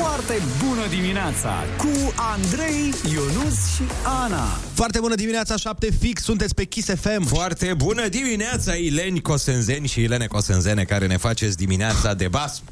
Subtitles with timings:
[0.00, 3.82] Foarte bună dimineața cu Andrei, Ionus și
[4.22, 4.44] Ana.
[4.72, 7.24] Foarte bună dimineața, 7 fix, sunteți pe Kiss FM.
[7.24, 12.62] Foarte bună dimineața, Ileni Cosenzeni și Ilene Cosenzene, care ne faceți dimineața de bas.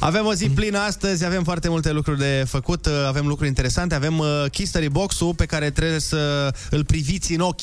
[0.00, 4.18] Avem o zi plină astăzi, avem foarte multe lucruri de făcut, avem lucruri interesante, avem
[4.18, 7.60] uh, Kistery Box-ul pe care trebuie să îl priviți în ochi.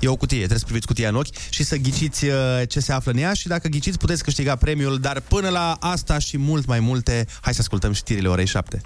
[0.00, 2.32] E o cutie, trebuie să priviți cutia în ochi și să ghiciți uh,
[2.68, 6.18] ce se află în ea și dacă ghiciți puteți câștiga premiul, dar până la asta
[6.18, 8.80] și mult mai multe, hai să ascultăm știrile orei 7.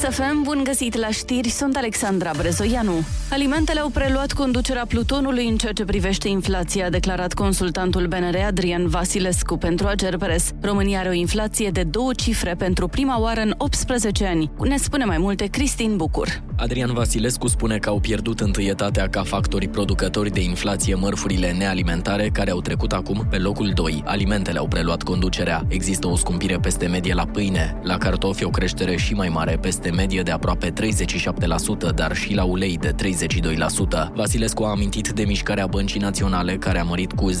[0.00, 2.92] FM, bun găsit la știri, sunt Alexandra Brezoianu.
[3.30, 8.88] Alimentele au preluat conducerea Plutonului în ceea ce privește inflația, a declarat consultantul BNR Adrian
[8.88, 10.50] Vasilescu pentru Agerpres.
[10.60, 14.50] România are o inflație de două cifre pentru prima oară în 18 ani.
[14.64, 16.42] Ne spune mai multe Cristin Bucur.
[16.56, 22.50] Adrian Vasilescu spune că au pierdut întâietatea ca factori producători de inflație mărfurile nealimentare, care
[22.50, 24.02] au trecut acum pe locul 2.
[24.06, 25.64] Alimentele au preluat conducerea.
[25.68, 27.76] Există o scumpire peste medie la pâine.
[27.82, 32.44] La cartofi o creștere și mai mare peste medie de aproape 37%, dar și la
[32.44, 34.12] ulei de 32%.
[34.14, 37.36] Vasilescu a amintit de mișcarea Băncii Naționale, care a mărit cu 0,50%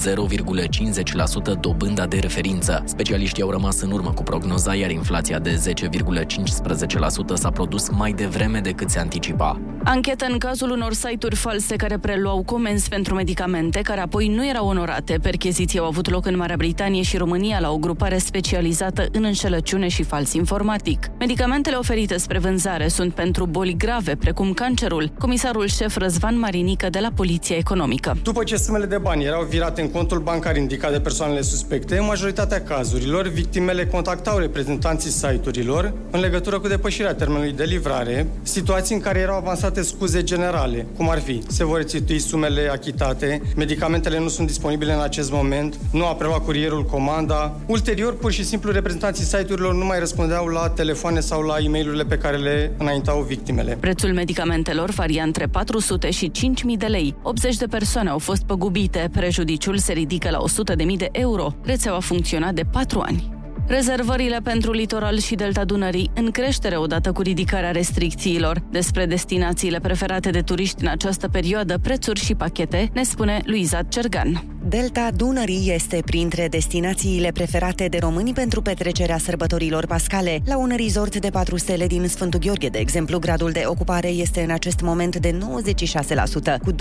[1.60, 2.82] dobânda de referință.
[2.86, 8.58] Specialiștii au rămas în urmă cu prognoza, iar inflația de 10,15% s-a produs mai devreme
[8.58, 9.60] decât se anticipa.
[9.84, 14.66] Anchetă în cazul unor site-uri false care preluau comenzi pentru medicamente, care apoi nu erau
[14.66, 15.18] onorate.
[15.22, 19.88] Percheziții au avut loc în Marea Britanie și România la o grupare specializată în înșelăciune
[19.88, 21.10] și fals informatic.
[21.18, 25.10] Medicamentele oferite spre vânzare sunt pentru boli grave, precum cancerul.
[25.18, 28.16] Comisarul șef Răzvan Marinică de la Poliția Economică.
[28.22, 32.04] După ce sumele de bani erau virate în contul bancar indicat de persoanele suspecte, în
[32.04, 39.00] majoritatea cazurilor, victimele contactau reprezentanții site-urilor în legătură cu depășirea termenului de livrare, situații în
[39.00, 44.28] care erau avansate scuze generale, cum ar fi se vor restitui sumele achitate, medicamentele nu
[44.28, 47.56] sunt disponibile în acest moment, nu a preluat curierul comanda.
[47.66, 52.06] Ulterior, pur și simplu, reprezentanții site-urilor nu mai răspundeau la telefoane sau la e mail
[52.08, 53.76] pe care le înaintau victimele.
[53.80, 57.14] Prețul medicamentelor varia între 400 și 5.000 de lei.
[57.22, 59.08] 80 de persoane au fost păgubite.
[59.12, 60.38] Prejudiciul se ridică la
[60.76, 61.54] 100.000 de euro.
[61.62, 63.40] Rețeaua funcționa de 4 ani.
[63.66, 68.62] Rezervările pentru litoral și delta Dunării în creștere odată cu ridicarea restricțiilor.
[68.70, 74.51] Despre destinațiile preferate de turiști în această perioadă, prețuri și pachete, ne spune Luiza Cergan.
[74.68, 80.38] Delta Dunării este printre destinațiile preferate de români pentru petrecerea sărbătorilor pascale.
[80.46, 84.42] La un resort de 4 stele din Sfântul Gheorghe, de exemplu, gradul de ocupare este
[84.42, 86.76] în acest moment de 96%, cu 26%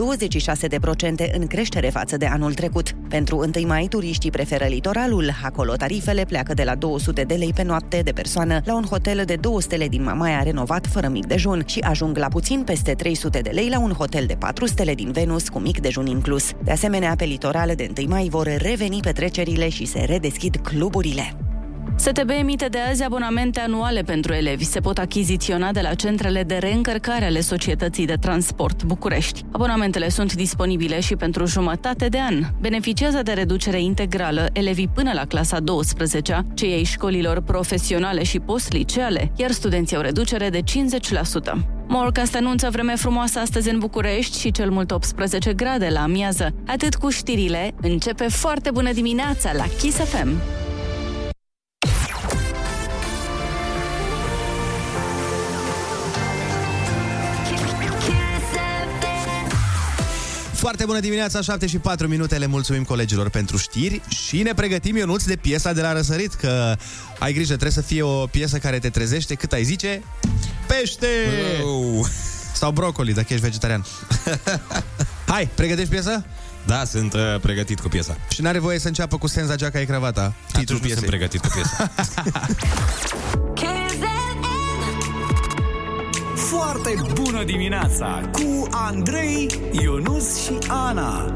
[1.31, 2.91] în creștere față de anul trecut.
[3.09, 5.31] Pentru 1 mai, turiștii preferă litoralul.
[5.43, 9.23] Acolo tarifele pleacă de la 200 de lei pe noapte de persoană la un hotel
[9.25, 13.39] de 2 stele din Mamaia renovat fără mic dejun și ajung la puțin peste 300
[13.39, 16.51] de lei la un hotel de 4 stele din Venus cu mic dejun inclus.
[16.63, 21.50] De asemenea, pe litoral de 1 mai vor reveni petrecerile și se redeschid cluburile.
[22.01, 24.63] STB emite de azi abonamente anuale pentru elevi.
[24.63, 29.43] Se pot achiziționa de la centrele de reîncărcare ale Societății de Transport București.
[29.51, 32.43] Abonamentele sunt disponibile și pentru jumătate de an.
[32.59, 39.31] Beneficiază de reducere integrală elevii până la clasa 12 cei ai școlilor profesionale și post-liceale,
[39.35, 40.63] iar studenții au reducere de 50%.
[41.87, 46.53] Morcast anunță vreme frumoasă astăzi în București și cel mult 18 grade la amiază.
[46.67, 50.29] Atât cu știrile, începe foarte bună dimineața la Kiss FM.
[60.61, 64.95] Foarte bună dimineața, 7 și 4 minute, le mulțumim colegilor pentru știri și ne pregătim,
[64.95, 66.75] Ionuț, de piesa de la răsărit, că
[67.19, 70.03] ai grijă, trebuie să fie o piesă care te trezește, cât ai zice,
[70.67, 71.07] pește!
[71.63, 72.07] Oh.
[72.53, 73.85] Sau brocoli, dacă ești vegetarian.
[75.33, 76.25] Hai, pregătești piesa?
[76.65, 78.17] Da, sunt uh, pregătit cu piesa.
[78.29, 80.33] Și n-are voie să înceapă cu senza geaca e cravata.
[80.51, 80.97] Titlul piesei.
[80.97, 81.91] sunt pregătit cu piesa.
[86.51, 91.35] Foarte bună dimineața cu Andrei, Ionus și Ana.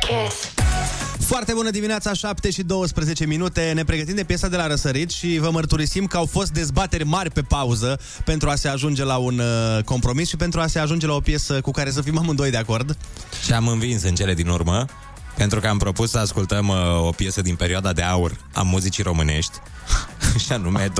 [0.00, 0.52] Kiss.
[1.20, 3.72] Foarte bună dimineața, 7 și 12 minute.
[3.74, 7.30] Ne pregătim de piesa de la răsărit și vă mărturisim că au fost dezbateri mari
[7.30, 11.06] pe pauză pentru a se ajunge la un uh, compromis și pentru a se ajunge
[11.06, 12.96] la o piesă cu care să fim amândoi de acord.
[13.44, 14.86] Și am învins în cele din urmă.
[15.36, 19.02] Pentru că am propus să ascultăm uh, o piesă din perioada de aur a muzicii
[19.02, 19.52] românești,
[20.44, 20.92] și anume 2009-2011.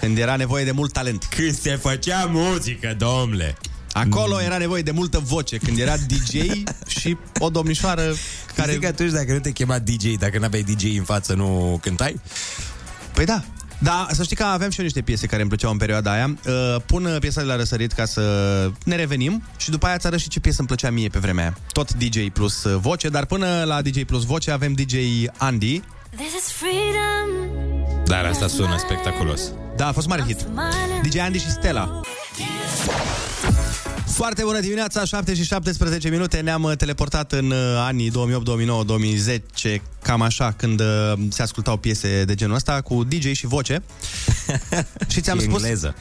[0.00, 1.24] Când era nevoie de mult talent.
[1.24, 3.56] Când se făcea muzică, domnule!
[3.92, 6.40] Acolo era nevoie de multă voce când era DJ
[6.86, 8.16] și o domnișoară Care...
[8.54, 8.72] care...
[8.72, 11.78] Zic că atunci dacă nu te chema DJ, dacă nu aveai DJ în față, nu
[11.82, 12.20] cântai?
[13.12, 13.44] Păi da.
[13.78, 16.34] Da, să știi că aveam și eu niște piese care îmi plăceau în perioada aia.
[16.46, 18.22] Uh, pun uh, piesa de la răsărit ca să
[18.84, 21.44] ne revenim și după aia îți arăt și ce piesă îmi plăcea mie pe vremea
[21.44, 21.56] aia.
[21.72, 24.94] Tot DJ plus uh, voce, dar până la DJ plus voce avem DJ
[25.36, 25.82] Andy.
[26.16, 27.48] This is freedom.
[28.04, 29.40] Dar asta sună spectaculos.
[29.76, 30.46] Da, a fost mare hit.
[31.02, 32.00] DJ Andy și Stella.
[34.14, 38.84] Foarte bună dimineața, 7 și 17 minute Ne-am uh, teleportat în uh, anii 2008, 2009,
[38.84, 43.82] 2010 Cam așa, când uh, se ascultau piese de genul ăsta Cu DJ și voce
[45.12, 45.94] Și ți-am Și spus engleză.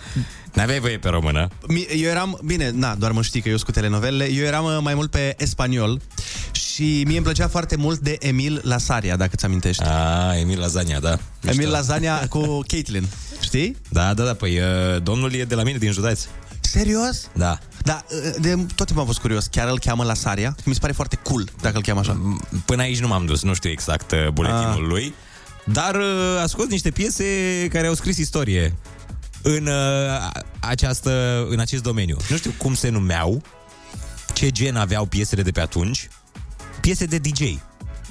[0.54, 1.48] N-aveai voie pe română.
[1.68, 4.66] Mi- Eu eram, bine, na, doar mă știi că eu sunt cu telenovelele Eu eram
[4.66, 6.02] uh, mai mult pe spaniol
[6.52, 11.00] Și mie îmi plăcea foarte mult de Emil Lasaria, dacă ți amintești Ah, Emil Lasagna,
[11.00, 11.10] da.
[11.42, 11.72] Emil Mișto.
[11.72, 13.08] Lasagna cu Caitlin
[13.42, 13.78] Știi?
[13.90, 16.22] Da, da, da, păi uh, domnul e de la mine din județ.
[16.68, 17.30] Serios?
[17.34, 17.60] Da.
[17.82, 20.56] Da, uh, de tot timpul am fost curios Chiar îl cheamă Lasaria?
[20.66, 23.54] Mi se pare foarte cool dacă îl cheamă așa Până aici nu m-am dus, nu
[23.54, 24.88] știu exact uh, buletinul Ah.
[24.88, 25.14] lui,
[25.66, 27.24] dar uh, a scos niște piese
[27.72, 28.76] care au scris istorie
[29.42, 30.30] în uh,
[30.60, 32.18] această în acest domeniu.
[32.30, 33.42] Nu știu cum se numeau,
[34.34, 36.08] ce gen aveau piesele de pe atunci.
[36.82, 37.42] Piese de DJ.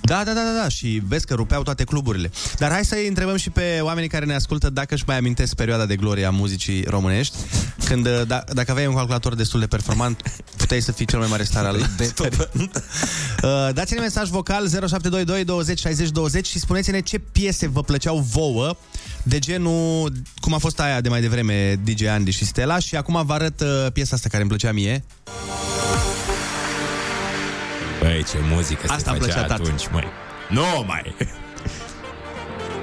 [0.06, 2.30] Da, da, da, da, da, și vezi că rupeau toate cluburile.
[2.58, 5.86] Dar hai să-i întrebăm și pe oamenii care ne ascultă dacă își mai amintesc perioada
[5.86, 7.36] de glorie a muzicii românești,
[7.84, 10.22] când uh, da, dacă aveai un calculator destul de performant,
[10.56, 11.76] puteai să fii cel mai mare star al
[13.42, 18.76] Uh, Dați-ne mesaj vocal 0722 20 60 20 și spuneți-ne ce piese vă plăceau vouă,
[19.22, 23.22] de genul, cum a fost aia de mai devreme, DJ Andy și Stella, și acum
[23.26, 25.04] vă arăt uh, piesa asta care îmi plăcea mie.
[28.00, 29.62] Băi, ce muzică Asta se îmi făcea plăcea, tată.
[29.62, 30.04] atunci, măi.
[30.48, 31.14] Nu mai!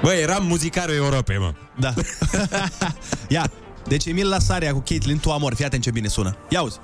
[0.02, 1.54] Băi, eram muzicarul Europei, mă.
[1.80, 1.94] Da.
[3.28, 3.52] Ia,
[3.88, 6.36] deci Emil Lasaria cu Caitlin, tu amor, fii atent ce bine sună.
[6.50, 6.80] Ia uzi.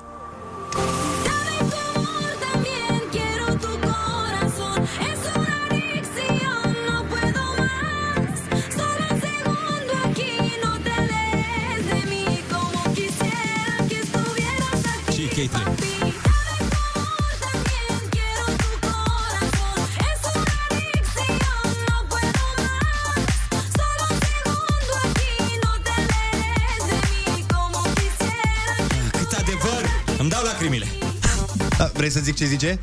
[32.09, 32.79] Vrei să zic ce zice?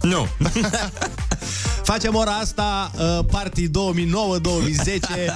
[0.00, 0.28] Nu.
[1.90, 3.70] Facem ora asta, uh, party 2009-2010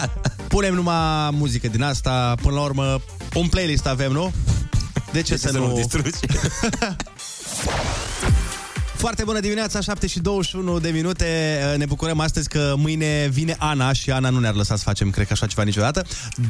[0.49, 3.00] Punem numai muzică din asta Până la urmă,
[3.35, 4.32] un playlist avem, nu?
[5.12, 5.73] De ce, De să, nu...
[5.75, 6.11] distrugi?
[8.98, 11.26] Foarte bună dimineața, 7 și 21 de minute
[11.72, 15.10] Uh, Ne bucurăm astăzi că mâine vine Ana Și Ana nu ne-ar lăsa să facem,
[15.10, 16.04] cred că așa ceva niciodată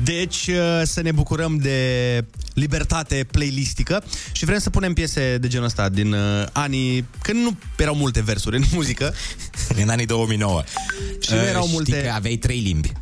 [0.05, 2.25] Deci uh, să ne bucurăm de
[2.55, 7.57] libertate playlistică Și vrem să punem piese de genul ăsta Din uh, anii când nu
[7.77, 9.15] erau multe versuri în muzică
[9.83, 10.63] În anii 2009.
[11.21, 12.93] Și nu erau știi multe- că aveai trei limbi.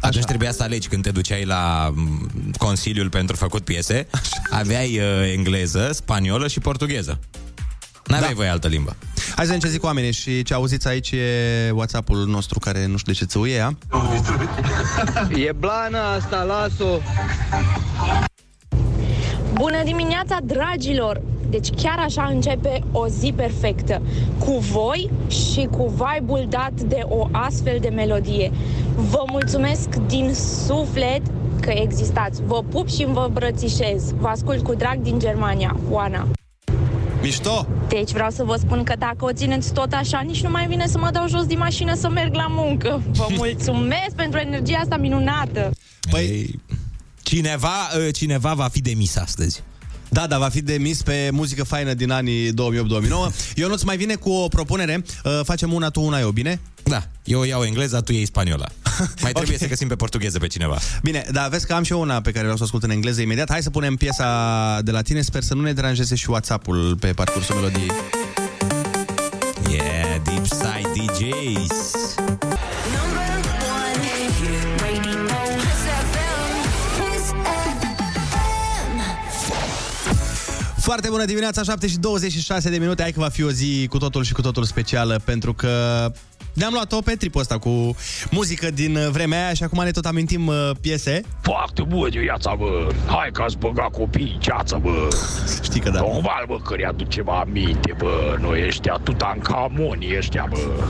[0.00, 4.06] Atunci trebuia să alegi când te duceai la m, Consiliul pentru făcut piese.
[4.50, 7.20] Aveai uh, engleză, spaniolă și portugheză.
[8.10, 8.36] N-aveai da.
[8.36, 8.96] voie altă limbă.
[9.14, 12.96] Hai să vedem ce zic oamenii și ce auziți aici e WhatsApp-ul nostru care nu
[12.96, 13.76] știu de ce țăuie ea.
[15.46, 16.98] E blana asta, las-o.
[19.52, 21.20] Bună dimineața, dragilor!
[21.50, 24.02] Deci chiar așa începe o zi perfectă.
[24.38, 28.52] Cu voi și cu vibe-ul dat de o astfel de melodie.
[28.94, 30.34] Vă mulțumesc din
[30.66, 31.22] suflet
[31.60, 32.42] că existați.
[32.46, 34.12] Vă pup și vă îmbrățișez.
[34.18, 35.76] Vă ascult cu drag din Germania.
[35.90, 36.26] Oana.
[37.22, 37.66] Mișto!
[37.88, 40.86] Deci vreau să vă spun că dacă o țineți tot așa, nici nu mai vine
[40.86, 43.02] să mă dau jos din mașină să merg la muncă.
[43.12, 45.70] Vă mulțumesc pentru energia asta minunată!
[46.10, 46.60] Păi, Ei,
[47.22, 49.62] cineva, uh, cineva va fi demis astăzi.
[50.12, 52.54] Da, da, va fi demis pe muzică faină din anii 2008-2009.
[53.54, 55.04] Eu nu-ți mai vine cu o propunere.
[55.24, 56.60] Uh, facem una tu, una eu, bine?
[56.82, 58.66] Da, eu iau engleza, tu iei spaniola.
[59.22, 59.60] Mai trebuie Ok.
[59.62, 60.78] să găsim pe portugheză pe cineva.
[61.02, 62.90] Bine, dar vezi că am și eu una pe care vreau să o ascult în
[62.90, 63.50] engleză imediat.
[63.50, 65.20] Hai să punem piesa de la tine.
[65.22, 67.90] Sper să nu ne deranjeze și WhatsApp-ul pe parcursul melodiei.
[69.70, 72.14] Yeah, Deep Side DJs.
[80.90, 83.02] Foarte bună dimineața, 7 și 26 de minute.
[83.02, 85.68] Hai că va fi o zi cu totul și cu totul specială, pentru că
[86.54, 87.96] ne-am luat-o pe tripul ăsta cu
[88.30, 91.20] muzică din uh, vremea aia și acum ne tot amintim uh, piese.
[91.40, 92.88] Foarte bună viața, bă!
[93.06, 95.08] Hai că ați băgat copiii în ceață, bă!
[95.62, 96.00] Știi că da.
[96.00, 98.36] Normal, bă, că le-aducem aminte, bă!
[98.40, 100.84] Noi ăștia Tutankamoni ăștia, bă!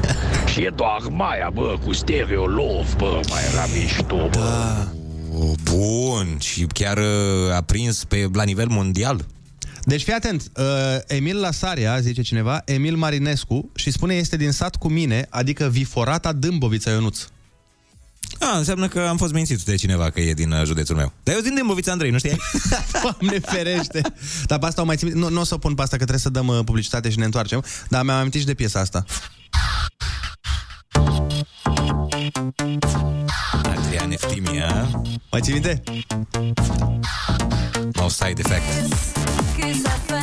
[0.47, 3.21] Și e doar Maia, bă, cu stereo love, bă!
[3.29, 4.39] Mai era mișto, bă!
[4.39, 4.93] Da.
[5.39, 9.25] Oh, bun, și chiar uh, a prins pe, la nivel mondial.
[9.91, 10.65] Deci fii atent, uh,
[11.07, 16.33] Emil Lasaria, zice cineva, Emil Marinescu, și spune este din sat cu mine, adică Viforata
[16.33, 17.27] Dâmbovița Ionuț.
[18.39, 21.13] A, înseamnă că am fost mințit de cineva că e din uh, județul meu.
[21.23, 22.37] Dar eu din Dâmbovița, Andrei, nu știi?
[23.03, 24.01] Doamne ferește!
[24.45, 25.09] Dar pe asta o mai țin...
[25.09, 27.19] Nu, nu o să o pun pe asta, că trebuie să dăm uh, publicitate și
[27.19, 27.65] ne întoarcem.
[27.89, 29.05] Dar mi-am amintit și de piesa asta.
[33.63, 34.89] Adrian Eftimia.
[35.41, 35.83] Ții minte?
[37.93, 40.20] No side effect.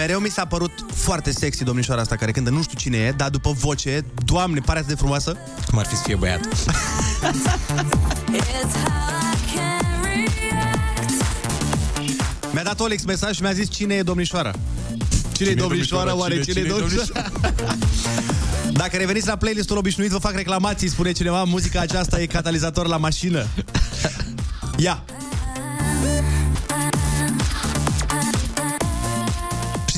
[0.00, 3.30] Mereu mi s-a părut foarte sexy domnișoara asta care cântă, nu știu cine e, dar
[3.30, 5.36] după voce, doamne, pare atât de frumoasă.
[5.70, 6.46] Cum ar fi să fie băiat?
[6.48, 6.62] It's
[8.84, 11.10] how I can react.
[12.52, 14.50] Mi-a dat Olex mesaj și mi-a zis cine e domnișoara.
[14.50, 14.58] Cine
[15.28, 16.10] e Cine e domnișoara?
[16.10, 16.16] domnișoara?
[16.16, 17.30] Oare Cine- cine e cine e domnișoara?
[18.82, 22.96] Dacă reveniți la playlistul obișnuit, vă fac reclamații, spune cineva, muzica aceasta e catalizator la
[22.96, 23.46] mașină.
[24.76, 25.04] Ia!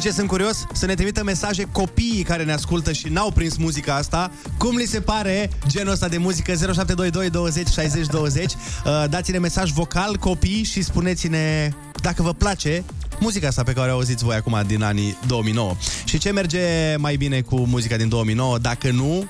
[0.03, 0.65] Știi ce sunt curios?
[0.73, 4.31] Să ne trimită mesaje copiii care ne ascultă și n-au prins muzica asta.
[4.59, 8.53] Cum li se pare genul ăsta de muzică 0722 20 60 20?
[8.53, 12.85] Uh, dați-ne mesaj vocal copii și spuneți-ne dacă vă place
[13.21, 15.75] muzica asta pe care o auziți voi acum din anii 2009.
[16.05, 18.59] Și ce merge mai bine cu muzica din 2009?
[18.59, 19.29] Dacă nu,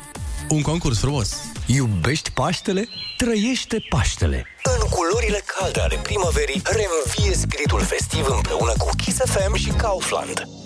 [0.48, 1.36] un concurs frumos.
[1.66, 2.88] Iubești Paștele?
[3.16, 4.46] Trăiește Paștele!
[4.62, 10.61] În culorile calde ale primăverii, reînvie spiritul festiv împreună cu Kiss FM și Kaufland.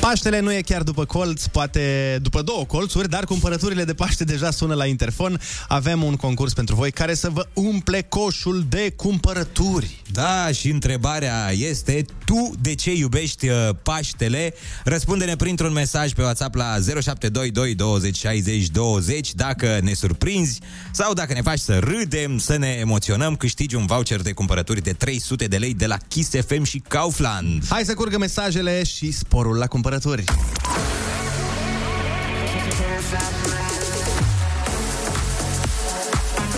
[0.00, 4.50] Paștele nu e chiar după colț, poate după două colțuri, dar cumpărăturile de Paște deja
[4.50, 5.40] sună la interfon.
[5.68, 10.02] Avem un concurs pentru voi care să vă umple coșul de cumpărături.
[10.12, 14.54] Da, și întrebarea este, tu de ce iubești uh, Paștele?
[14.84, 20.60] Răspunde-ne printr-un mesaj pe WhatsApp la 0722 20 60 20 dacă ne surprinzi
[20.92, 24.92] sau dacă ne faci să râdem, să ne emoționăm, câștigi un voucher de cumpărături de
[24.92, 27.66] 300 de lei de la Kiss FM și Kaufland.
[27.68, 29.88] Hai să curgă mesajele și sporul la cumpărături.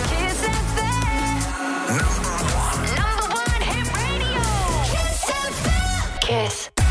[0.09, 1.39] Kiss FM.
[2.95, 4.43] Number one hit radio.
[4.91, 6.21] Kiss FM.
[6.21, 6.82] Kiss.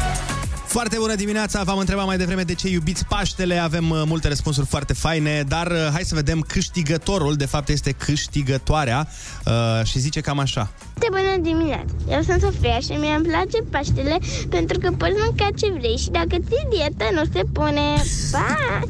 [0.72, 4.66] Foarte bună dimineața, v-am întrebat mai devreme de ce iubiți Paștele, avem uh, multe răspunsuri
[4.66, 9.08] foarte faine, dar uh, hai să vedem câștigătorul, de fapt este câștigătoarea
[9.46, 10.72] uh, și zice cam așa.
[10.94, 11.94] Foarte bună dimineața!
[12.08, 16.10] Eu sunt Sofia și mie îmi place Paștele pentru că poți mânca ce vrei și
[16.10, 18.02] dacă ții dietă nu se pune.
[18.30, 18.80] Pa!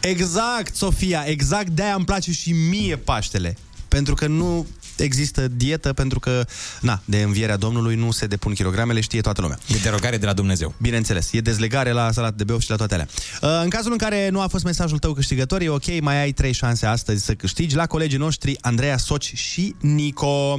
[0.12, 3.56] Exact, Sofia, exact de-aia îmi place și mie Paștele.
[3.88, 4.66] Pentru că nu
[5.02, 6.44] există dietă, pentru că,
[6.80, 9.58] na, de învierea Domnului nu se depun kilogramele, știe toată lumea.
[9.66, 10.74] E derogare de la Dumnezeu.
[10.80, 13.08] Bineînțeles, e dezlegare la salat de beof și la toate alea.
[13.42, 16.32] Uh, În cazul în care nu a fost mesajul tău câștigător, e ok, mai ai
[16.32, 20.58] trei șanse astăzi să câștigi la colegii noștri Andreea Soci și Nico.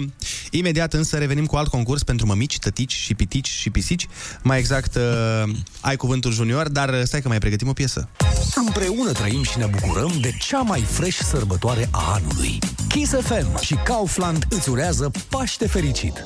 [0.51, 4.07] Imediat însă revenim cu alt concurs pentru mămici, tătici și pitici și pisici.
[4.41, 8.09] Mai exact, uh, ai cuvântul junior, dar stai că mai pregătim o piesă.
[8.55, 12.59] Împreună trăim și ne bucurăm de cea mai fresh sărbătoare a anului.
[12.87, 16.25] Kiss FM și Kaufland îți urează Paște fericit!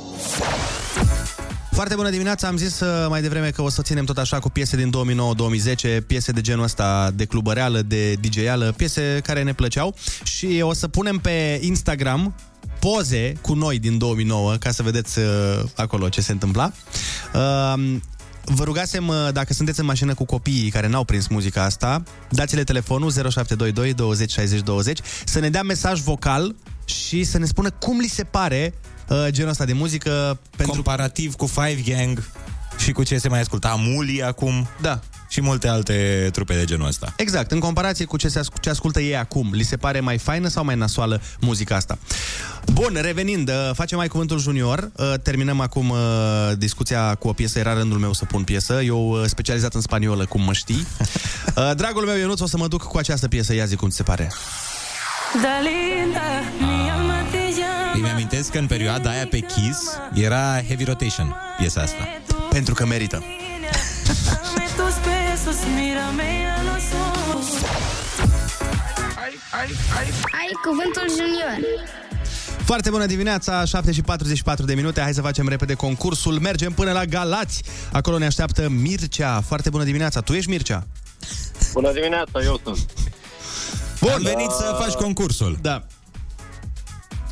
[1.71, 4.49] Foarte bună dimineața, am zis uh, mai devreme că o să ținem tot așa cu
[4.49, 4.91] piese din
[5.99, 10.73] 2009-2010, piese de genul ăsta de clubăreală, de DJ-ală, piese care ne plăceau și o
[10.73, 12.35] să punem pe Instagram
[12.79, 15.25] poze cu noi din 2009 ca să vedeți uh,
[15.75, 16.71] acolo ce se întâmpla.
[17.33, 17.95] Uh,
[18.49, 22.63] Vă rugasem, uh, dacă sunteți în mașină cu copiii care n-au prins muzica asta, dați-le
[22.63, 26.55] telefonul 0722 20 60 20 să ne dea mesaj vocal
[26.88, 28.74] și să ne spună cum li se pare
[29.10, 32.29] uh, genul ăsta de muzică pentru Comparativ cu Five Gang
[32.77, 34.67] și cu ce se mai asculta Muli acum.
[34.82, 35.00] Da.
[35.29, 37.13] Și multe alte trupe de genul ăsta.
[37.17, 40.17] Exact, în comparație cu ce, se asc- ce ascultă ei acum, li se pare mai
[40.17, 41.98] faină sau mai nasoală muzica asta?
[42.72, 45.98] Bun, revenind, uh, facem mai cuvântul junior, uh, terminăm acum uh,
[46.58, 50.25] discuția cu o piesă, era rândul meu să pun piesă, eu uh, specializat în spaniolă,
[50.25, 50.88] cum mă știi.
[51.58, 53.96] Uh, Dragul meu Ionuț, o să mă duc cu această piesă, ia zi cum ți
[53.96, 54.32] se pare.
[55.34, 57.91] Dalinda, mi alma te llama.
[57.93, 62.07] Îmi amintesc că în perioada aia pe Kiss era Heavy Rotation, piesa asta.
[62.50, 63.24] Pentru că merită.
[64.25, 66.84] Dame tus besos, mírame a los
[67.34, 67.63] ojos.
[70.31, 71.86] Ai cuvântul junior.
[72.63, 76.91] Foarte bună dimineața, 7 și 44 de minute, hai să facem repede concursul, mergem până
[76.91, 79.41] la Galați, acolo ne așteaptă Mircea.
[79.41, 80.88] Foarte bună dimineața, tu ești Mircea?
[81.74, 82.91] Bună dimineața, eu sunt.
[84.01, 84.11] Bun.
[84.11, 85.57] Am venit să faci concursul.
[85.61, 85.85] Da.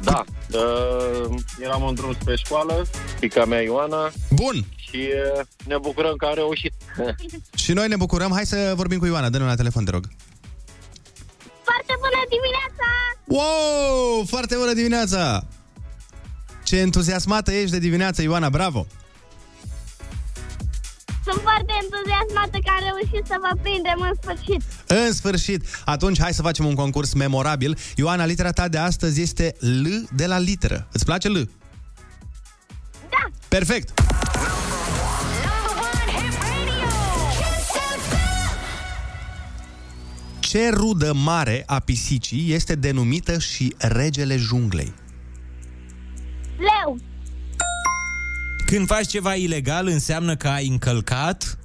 [0.02, 2.86] Da, uh, eram în drum spre școală,
[3.20, 4.12] fica mea Ioana.
[4.30, 4.66] Bun.
[4.76, 4.96] Și
[5.38, 6.74] uh, ne bucurăm că a reușit.
[7.64, 8.32] Și noi ne bucurăm.
[8.32, 9.30] Hai să vorbim cu Ioana.
[9.30, 10.08] Dă-ne la telefon, te rog.
[11.64, 12.88] Foarte bună dimineața!
[13.26, 14.26] Wow!
[14.26, 15.48] Foarte bună dimineața!
[16.64, 18.86] Ce entuziasmată ești de dimineață, Ioana, bravo!
[21.28, 24.62] Sunt foarte entuziasmată că am reușit să vă prindem în sfârșit.
[24.88, 25.66] În sfârșit!
[25.86, 27.78] Atunci hai să facem un concurs memorabil.
[27.96, 30.88] Ioana, litera ta de astăzi este L de la literă.
[30.92, 31.50] Îți place L?
[33.10, 33.32] Da!
[33.48, 34.02] Perfect!
[40.40, 44.94] Ce rudă mare a pisicii este denumită și regele junglei?
[46.58, 46.98] Leu!
[48.66, 51.58] Când faci ceva ilegal, înseamnă că ai încălcat...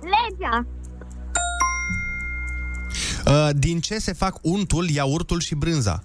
[0.00, 0.66] Legea!
[3.26, 6.04] Uh, Din ce se fac untul, iaurtul și brânza?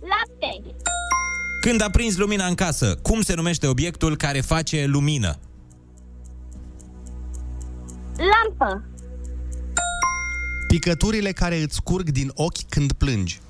[0.00, 0.74] Lapte!
[1.60, 5.38] Când aprinzi lumina în casă, cum se numește obiectul care face lumină?
[8.16, 8.84] Lampă!
[10.68, 13.40] Picăturile care îți curg din ochi când plângi.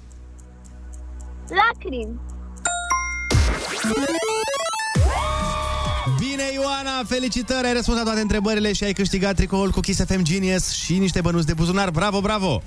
[1.48, 2.18] Lacrimi!
[6.40, 7.66] Bine, Ioana, felicitări!
[7.66, 11.20] Ai răspuns la toate întrebările și ai câștigat tricoul cu Kiss FM Genius și niște
[11.20, 11.90] bănuți de buzunar.
[11.90, 12.62] Bravo, bravo!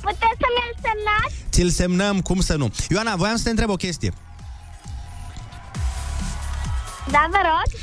[0.00, 1.34] Puteți să mi-l semnați?
[1.50, 2.70] Ți-l semnăm, cum să nu.
[2.88, 4.12] Ioana, voiam să te întreb o chestie.
[7.10, 7.80] Da, vă rog.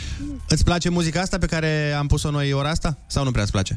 [0.48, 2.98] Îți place muzica asta pe care am pus-o noi ora asta?
[3.08, 3.76] Sau nu prea îți place?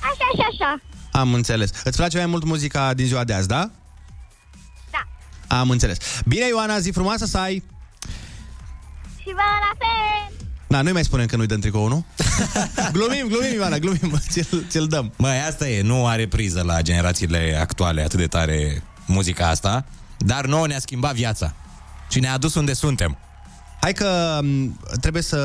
[0.00, 0.80] Așa și așa.
[1.12, 1.70] Am înțeles.
[1.84, 3.70] Îți place mai mult muzica din ziua de azi, da?
[4.90, 5.06] Da.
[5.58, 5.98] Am înțeles.
[6.26, 7.62] Bine, Ioana, zi frumoasă să ai.
[9.28, 10.36] Și vă la fel.
[10.66, 12.04] Na, nu mai spunem că nu-i dăm tricou, nu?
[12.96, 14.20] glumim, glumim, Ioana, glumim.
[14.30, 15.12] Ți-l, ți-l dăm.
[15.16, 19.84] Măi, asta e, nu are priză la generațiile actuale atât de tare muzica asta,
[20.18, 21.54] dar nouă ne-a schimbat viața
[22.10, 23.18] și ne-a adus unde suntem.
[23.80, 25.38] Hai că m, trebuie să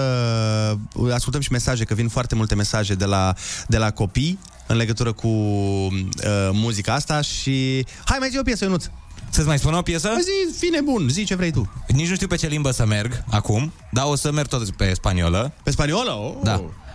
[1.13, 3.34] ascultăm și mesaje, că vin foarte multe mesaje de la,
[3.67, 7.86] de la copii în legătură cu uh, muzica asta și...
[8.06, 8.86] Hai, mai zi o piesă, Ionuț.
[9.34, 10.10] Să-ți mai spun o piesă?
[10.22, 11.72] Zi, fine bun, zi ce vrei tu.
[11.88, 14.93] Nici nu știu pe ce limbă să merg acum, dar o să merg tot pe
[14.93, 15.54] spaniolă.
[15.63, 16.12] Pe spaniolă?
[16.12, 16.34] Oh.
[16.43, 16.54] Da.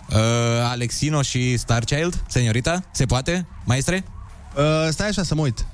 [0.08, 0.16] Uh,
[0.70, 4.04] Alexino și Starchild, seniorita, se poate, maestre?
[4.56, 5.66] Uh, stai așa să mă uit.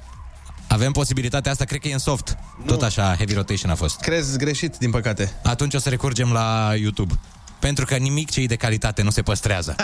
[0.68, 2.36] Avem posibilitatea asta, cred că e în soft.
[2.58, 2.64] Nu.
[2.64, 4.00] Tot așa, heavy rotation a fost.
[4.00, 5.32] Crezi greșit, din păcate.
[5.42, 7.14] Atunci o să recurgem la YouTube.
[7.58, 9.76] Pentru că nimic ce e de calitate nu se păstrează.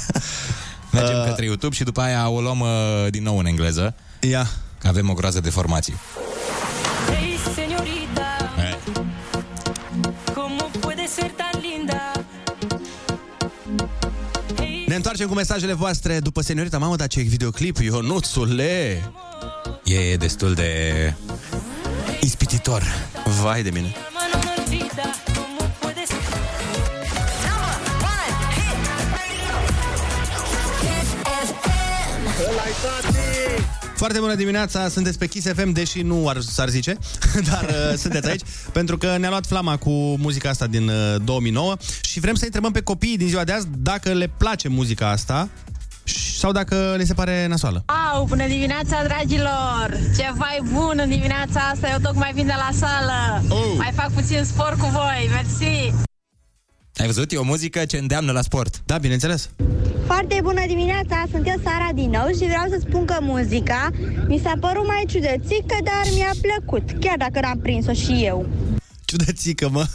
[0.92, 1.24] Mergem Uh.
[1.26, 2.68] către YouTube și după aia o luăm uh,
[3.10, 3.94] din nou în engleză.
[4.20, 4.42] Ia.
[4.42, 4.48] Că
[4.88, 5.94] avem o groază de formații.
[7.10, 8.76] Hey, señorita, Eh.
[10.34, 12.12] ¿cómo puede ser tan linda?
[14.86, 16.78] Ne întoarcem cu mesajele voastre după seniorita.
[16.78, 19.02] Mamă, dar ce videoclip, Ionuțule!
[19.84, 21.14] E destul de
[22.20, 22.82] ispititor.
[23.42, 23.94] Vai de mine.
[24.14, 24.86] Mano me
[34.00, 34.04] olvida, ¿cómo puede ser?
[34.06, 36.96] Foarte bună dimineața, sunteți pe Kiss FM, deși nu ar, s-ar zice,
[37.50, 41.76] dar uh, sunteți aici, pentru că ne-a luat flama cu muzica asta din uh, 2009
[42.00, 45.48] și vrem să întrebăm pe copiii din ziua de azi dacă le place muzica asta
[46.04, 47.84] și- sau dacă le se pare nasoală.
[48.12, 49.98] Au, bună dimineața, dragilor!
[50.16, 53.42] Ce vai bun în dimineața asta, eu tocmai vin de la sală.
[53.48, 53.74] Oh.
[53.76, 56.05] Mai fac puțin sport cu voi, mersi!
[56.98, 57.32] Ai văzut?
[57.32, 58.82] E o muzică ce îndeamnă la sport.
[58.84, 59.50] Da, bineînțeles.
[60.06, 63.90] Foarte bună dimineața, sunt eu Sara din nou și vreau să spun că muzica
[64.28, 68.46] mi s-a părut mai ciudățică, dar mi-a plăcut, chiar dacă n-am prins-o și eu.
[69.04, 69.86] Ciudățică, mă.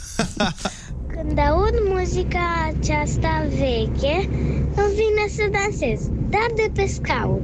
[1.14, 4.28] Când aud muzica aceasta veche,
[4.74, 7.42] îmi vine să dansez, dar de pe scaun.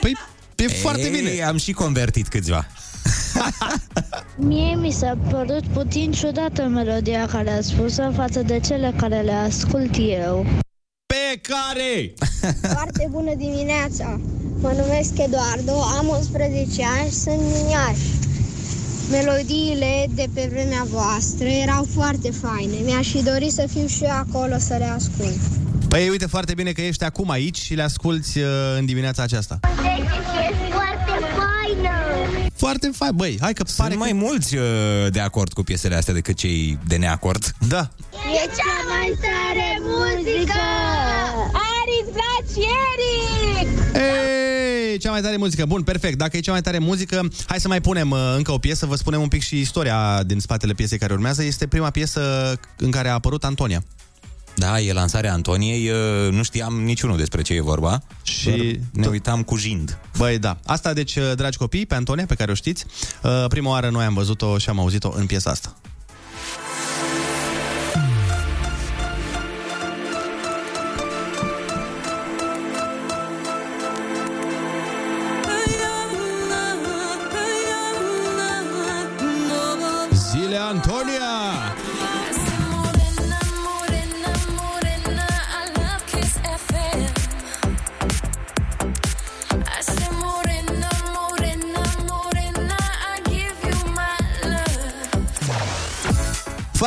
[0.00, 0.16] Păi,
[0.56, 1.42] e foarte bine.
[1.42, 2.66] Am și convertit câțiva.
[4.42, 9.32] Mie mi s-a părut puțin ciudată melodia care a spus-o față de cele care le
[9.32, 10.46] ascult eu.
[11.06, 12.14] Pe care?
[12.76, 14.20] Foarte bună dimineața!
[14.60, 18.20] Mă numesc Eduardo, am 11 ani și sunt din Iași.
[19.10, 22.76] Melodiile de pe vremea voastră erau foarte faine.
[22.84, 25.40] Mi-aș fi dorit să fiu și eu acolo să le ascult.
[25.88, 28.44] Păi uite foarte bine că ești acum aici și le asculti uh,
[28.78, 29.58] în dimineața aceasta.
[29.62, 30.69] E foarte faină!
[32.60, 34.62] Foarte fain, băi, hai că pare Sunt mai mulți uh,
[35.10, 37.54] de acord cu piesele astea decât cei de neacord.
[37.68, 37.90] Da.
[38.12, 40.60] E cea mai tare muzică!
[41.52, 43.78] Ari, îți place, Eric!
[43.94, 45.64] Ei, cea mai tare muzică.
[45.66, 46.18] Bun, perfect.
[46.18, 48.94] Dacă e cea mai tare muzică, hai să mai punem uh, încă o piesă, vă
[48.94, 51.44] spunem un pic și istoria din spatele piesei care urmează.
[51.44, 53.84] Este prima piesă în care a apărut Antonia.
[54.60, 55.96] Da, e lansarea Antoniei, uh,
[56.30, 59.98] nu știam niciunul despre ce e vorba și ne uitam cu jind.
[60.16, 60.56] Băi, da.
[60.64, 62.84] Asta, deci, dragi copii, pe Antonia, pe care o știți,
[63.22, 65.74] uh, prima oară noi am văzut-o și am auzit-o în piesa asta.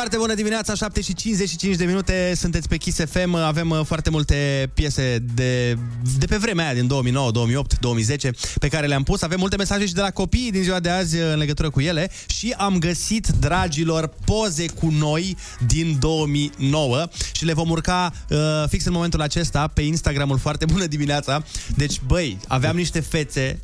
[0.04, 4.10] Foarte bună dimineața, 7 și 55 de minute, sunteți pe Kiss FM, avem uh, foarte
[4.10, 5.78] multe piese de,
[6.18, 9.22] de pe vremea aia, din 2009, 2008, 2010, pe care le-am pus.
[9.22, 11.80] Avem multe mesaje și de la copiii din ziua de azi uh, în legătură cu
[11.80, 15.36] ele și am găsit, dragilor, poze cu noi
[15.66, 18.38] din 2009 și le vom urca uh,
[18.68, 21.44] fix în momentul acesta pe Instagramul Foarte Bună Dimineața.
[21.76, 23.60] Deci, băi, aveam niște fețe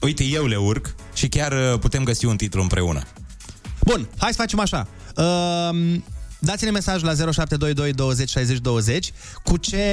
[0.00, 3.02] Uite, eu le urc și chiar uh, putem găsi un titlu împreună.
[3.84, 4.88] Bun, hai să facem așa.
[5.16, 6.00] Uh,
[6.38, 9.84] dați-ne mesaj la 0722 20 60 20 cu ce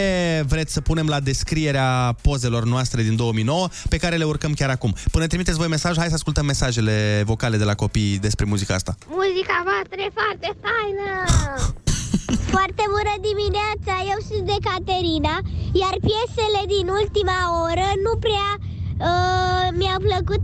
[0.47, 4.95] vreți să punem la descrierea pozelor noastre din 2009 pe care le urcăm chiar acum.
[5.11, 8.95] Până trimiteți voi mesaj, hai să ascultăm mesajele vocale de la copii despre muzica asta.
[9.07, 11.07] Muzica voastră e foarte faină!
[12.55, 15.35] Foarte bună dimineața, eu sunt de Caterina,
[15.81, 18.49] iar piesele din ultima oră nu prea
[19.07, 20.43] uh, mi-au plăcut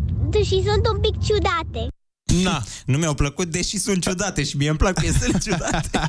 [0.49, 1.92] și sunt un pic ciudate.
[2.41, 5.89] Na, nu mi-au plăcut, deși sunt ciudate și mie îmi plac piesele ciudate.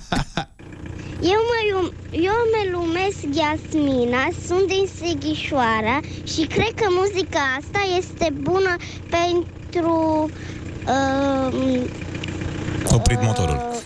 [1.23, 7.79] Eu mă, lum- eu mă numesc Yasmina, sunt din Sighișoara și cred că muzica asta
[7.99, 8.77] este bună
[9.11, 10.31] pentru...
[10.87, 11.81] Uh,
[12.87, 13.83] Oprit motorul.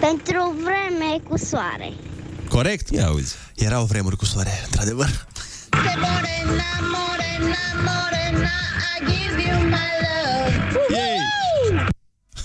[0.00, 1.92] pentru vreme cu soare.
[2.48, 2.88] Corect?
[2.90, 3.34] Ia auzi.
[3.54, 5.26] Erau vremuri cu soare, într-adevăr.
[5.80, 8.54] Morena, morena, morena,
[8.92, 10.54] I give you my love.
[10.90, 11.18] Yay!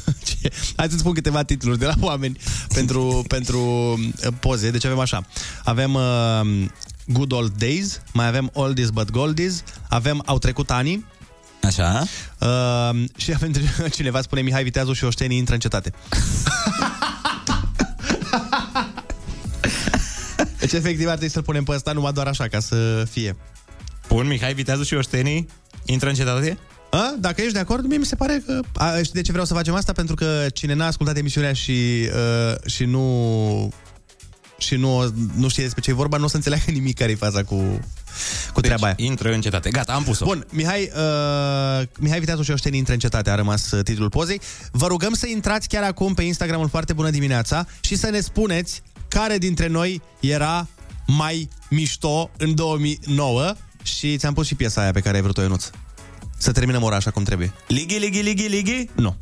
[0.77, 2.37] Hai să spun câteva titluri de la oameni
[2.73, 4.71] pentru, pentru uh, poze.
[4.71, 5.25] Deci avem așa.
[5.63, 6.65] Avem uh,
[7.05, 11.05] Good Old Days, mai avem Oldies But Goldies, avem Au trecut ani,
[11.63, 12.03] Așa.
[12.39, 13.51] Uh, și avem
[13.97, 15.93] cineva spune Mihai Viteazu și Oștenii intră în cetate.
[20.65, 23.35] deci efectiv ar trebui să-l punem pe ăsta numai doar așa, ca să fie.
[24.07, 25.47] Pun Mihai Viteazu și Oștenii
[25.85, 26.57] intră în cetate?
[26.89, 27.15] A?
[27.19, 28.59] Dacă ești de acord, mie mi se pare că...
[28.73, 29.91] A, știi de ce vreau să facem asta?
[29.91, 32.09] Pentru că cine n-a ascultat emisiunea și,
[32.51, 33.73] uh, și nu
[34.57, 37.15] și nu, nu știe despre ce e vorba, nu o să înțeleagă nimic care e
[37.15, 37.55] faza cu,
[38.53, 38.95] cu Deci, treaba aia.
[38.97, 39.69] intră în cetate.
[39.69, 40.25] Gata, am pus-o.
[40.25, 44.41] Bun, Mihai, uh, Mihai Viteazu și Oștenii intră în cetate, a rămas uh, titlul pozei.
[44.71, 48.81] Vă rugăm să intrați chiar acum pe Instagramul Foarte Bună Dimineața și să ne spuneți
[49.07, 50.67] care dintre noi era
[51.07, 55.69] mai mișto în 2009 și ți-am pus și piesa aia pe care ai vrut-o, Ionuț.
[56.37, 57.53] Să terminăm ora așa cum trebuie.
[57.67, 58.89] Ligi, ligi, ligi, ligi?
[58.95, 59.15] Nu.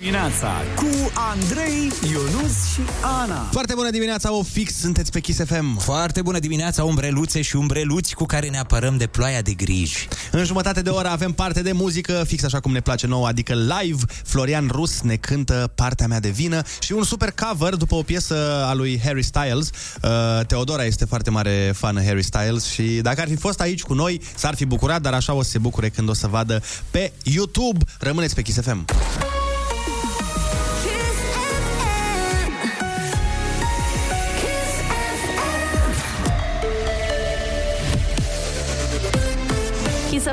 [0.00, 3.48] Dimineața cu Andrei, Ionus și Ana.
[3.52, 5.78] Foarte bună dimineața, o fix, sunteți pe Kiss FM.
[5.78, 10.08] Foarte bună dimineața, umbreluțe și umbreluți cu care ne apărăm de ploaia de griji.
[10.30, 13.54] În jumătate de oră avem parte de muzică, fix așa cum ne place nouă, adică
[13.54, 14.02] live.
[14.24, 18.64] Florian Rus ne cântă Partea mea de vină și un super cover după o piesă
[18.68, 19.70] a lui Harry Styles.
[20.02, 23.94] Uh, Teodora este foarte mare fan Harry Styles și dacă ar fi fost aici cu
[23.94, 27.12] noi, s-ar fi bucurat, dar așa o să se bucure când o să vadă pe
[27.22, 27.84] YouTube.
[27.98, 28.84] Rămâneți pe Kiss FM.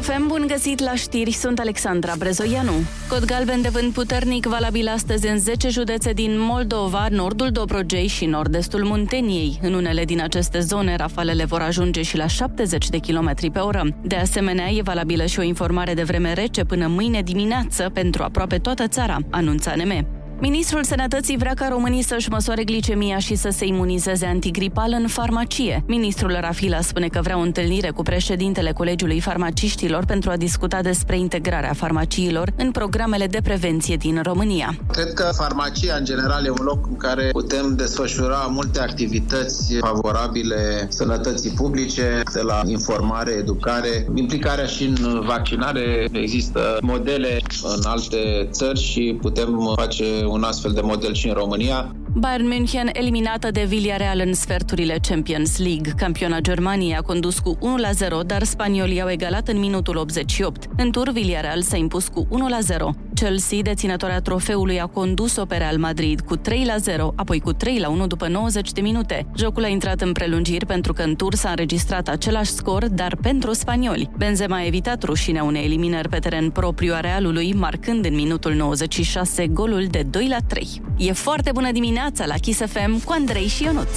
[0.08, 2.72] FM, bun găsit la știri, sunt Alexandra Brezoianu.
[3.10, 8.26] Cod galben de vânt puternic valabil astăzi în 10 județe din Moldova, nordul Dobrogei și
[8.26, 9.60] nord-estul Munteniei.
[9.62, 13.84] În unele din aceste zone, rafalele vor ajunge și la 70 de km pe oră.
[14.02, 18.58] De asemenea, e valabilă și o informare de vreme rece până mâine dimineață pentru aproape
[18.58, 20.17] toată țara, anunța NM.
[20.40, 25.84] Ministrul Sănătății vrea ca românii să-și măsoare glicemia și să se imunizeze antigripal în farmacie.
[25.88, 31.18] Ministrul Rafila spune că vrea o întâlnire cu președintele Colegiului Farmaciștilor pentru a discuta despre
[31.18, 34.78] integrarea farmaciilor în programele de prevenție din România.
[34.92, 40.88] Cred că farmacia, în general, e un loc în care putem desfășura multe activități favorabile
[40.90, 46.08] sănătății publice, de la informare, educare, implicarea și în vaccinare.
[46.12, 51.96] Există modele în alte țări și putem face un astfel de model și în România.
[52.20, 55.94] Bayern München eliminată de Villarreal în sferturile Champions League.
[55.98, 60.66] Campiona Germaniei a condus cu 1-0, dar spaniolii au egalat în minutul 88.
[60.78, 63.08] În tur, Villarreal s-a impus cu 1-0.
[63.14, 67.80] Chelsea, deținătoarea trofeului, a condus-o pe Real Madrid cu 3 la 0, apoi cu 3
[67.80, 69.28] la 1 după 90 de minute.
[69.36, 73.54] Jocul a intrat în prelungiri pentru că în tur s-a înregistrat același scor, dar pentru
[73.54, 74.10] spanioli.
[74.18, 79.48] Benzema a evitat rușinea unei eliminări pe teren propriu a Realului, marcând în minutul 96
[79.48, 80.82] golul de 2 la 3.
[80.98, 83.90] E foarte bună dimineața la Kiss FM cu Andrei și Ionuț.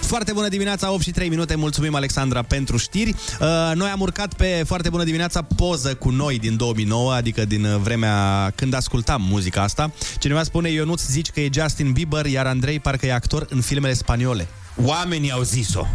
[0.00, 1.54] Foarte bună dimineața, 8 și 3 minute.
[1.54, 3.10] Mulțumim, Alexandra, pentru știri.
[3.10, 7.64] Uh, Noi am urcat pe Foarte bună dimineața poză cu noi din 2009, adică din
[7.64, 9.92] uh, vremea când ascultam muzica asta.
[10.18, 13.94] Cineva spune, Ionuț, zici că e Justin Bieber, iar Andrei parcă e actor în filmele
[13.94, 14.48] spaniole.
[14.84, 15.86] Oamenii au zis-o.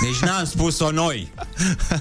[0.00, 1.32] Deci n-am spus-o noi.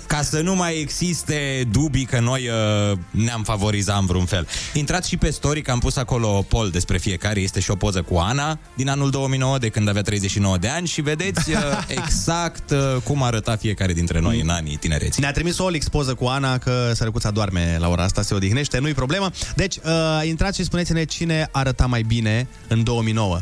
[0.07, 2.49] Ca să nu mai existe dubii că noi
[2.91, 4.47] uh, ne-am favorizat în vreun fel.
[4.73, 7.39] Intrați și pe story, că am pus acolo poll despre fiecare.
[7.39, 10.87] Este și o poză cu Ana din anul 2009, de când avea 39 de ani
[10.87, 11.57] și vedeți uh,
[12.03, 15.21] exact uh, cum arăta fiecare dintre noi în anii tinereții.
[15.21, 18.93] Ne-a trimis Olix poză cu Ana, că sărăcuța doarme la ora asta, se odihnește, nu-i
[18.93, 19.31] problemă.
[19.55, 23.39] Deci, uh, intrați și spuneți-ne cine arăta mai bine în 2009.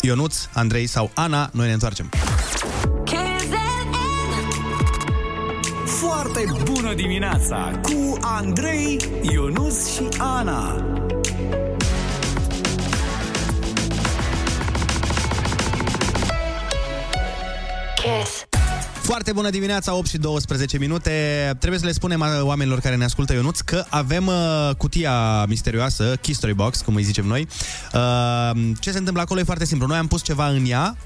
[0.00, 2.08] Ionuț, Andrei sau Ana, noi ne întoarcem.
[5.84, 10.84] Foarte bună dimineața cu Andrei, Ionus și Ana.
[17.94, 18.49] Kiss.
[19.02, 21.10] Foarte bună dimineața, 8 și 12 minute.
[21.58, 26.16] Trebuie să le spunem uh, oamenilor care ne ascultă Ionuț că avem uh, cutia misterioasă,
[26.20, 27.48] Keystory Box, cum îi zicem noi.
[27.94, 29.86] Uh, ce se întâmplă acolo e foarte simplu.
[29.86, 30.96] Noi am pus ceva în ea,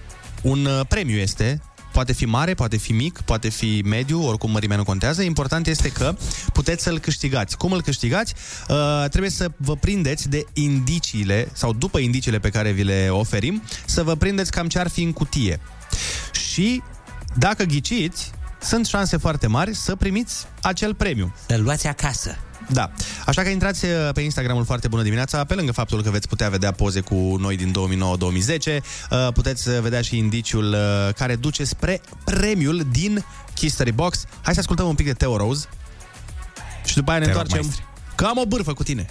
[0.43, 1.61] un uh, premiu este,
[1.93, 5.23] poate fi mare, poate fi mic, poate fi mediu, oricum mărimea nu contează.
[5.23, 6.15] Important este că
[6.53, 7.57] puteți să-l câștigați.
[7.57, 8.35] Cum îl câștigați?
[8.69, 13.63] Uh, trebuie să vă prindeți de indiciile, sau după indiciile pe care vi le oferim,
[13.85, 15.61] să vă prindeți cam ce ar fi în cutie.
[16.33, 16.83] Și
[17.35, 21.35] dacă ghiciți, sunt șanse foarte mari să primiți acel premiu.
[21.47, 22.37] Să-l luați acasă.
[22.69, 22.91] Da.
[23.27, 26.49] Așa că intrați uh, pe Instagramul Foarte Bună Dimineața, pe lângă faptul că veți putea
[26.49, 30.77] vedea poze cu noi din 2009-2010, uh, puteți uh, vedea și indiciul
[31.17, 33.25] care duce spre premiul din
[33.57, 34.25] History Box.
[34.43, 35.67] Hai să ascultăm un pic de Theo Rose
[36.85, 37.67] și după aia ne Te rog, întoarcem.
[37.67, 37.89] maestre.
[38.15, 39.07] Că am o bârfă cu tine.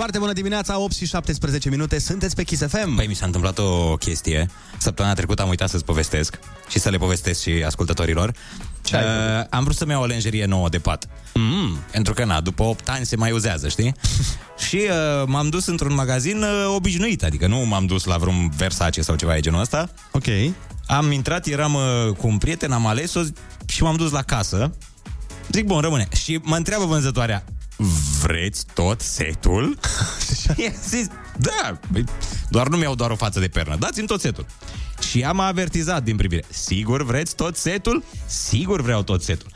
[0.00, 2.94] Foarte bună dimineața, 8 și 17 minute, sunteți pe Kiss FM.
[2.94, 4.50] Păi mi s-a întâmplat o chestie.
[4.78, 8.34] Săptămâna trecută am uitat să-ți povestesc și să le povestesc și ascultătorilor.
[8.82, 11.08] Ce ai uh, am vrut să-mi iau o lenjerie nouă de pat.
[11.34, 13.94] Mm, pentru că, na, după 8 ani se mai uzează, știi?
[14.68, 19.02] și uh, m-am dus într-un magazin uh, obișnuit, adică nu m-am dus la vreun Versace
[19.02, 19.90] sau ceva de genul ăsta.
[20.12, 20.26] Ok.
[20.86, 23.20] Am intrat, eram uh, cu un prieten, am ales-o
[23.66, 24.74] și m-am dus la casă.
[25.52, 26.08] Zic, bun, rămâne.
[26.24, 27.44] Și mă întreabă vânzătoarea,
[28.22, 29.78] vreți tot setul?
[30.40, 32.04] și i-am zis, da, băi,
[32.48, 34.46] doar nu mi-au doar o față de pernă, dați-mi tot setul.
[35.10, 38.04] Și am avertizat din privire, sigur vreți tot setul?
[38.26, 39.48] Sigur vreau tot setul.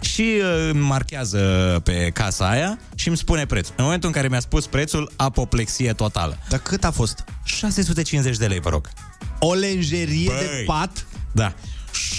[0.00, 1.40] Și uh, îmi marchează
[1.84, 3.74] pe casa aia și îmi spune prețul.
[3.76, 6.38] În momentul în care mi-a spus prețul, apoplexie totală.
[6.48, 7.24] Dar cât a fost?
[7.44, 8.88] 650 de lei, vă rog.
[9.38, 10.38] O lenjerie Băi.
[10.38, 11.06] de pat?
[11.32, 11.54] Da.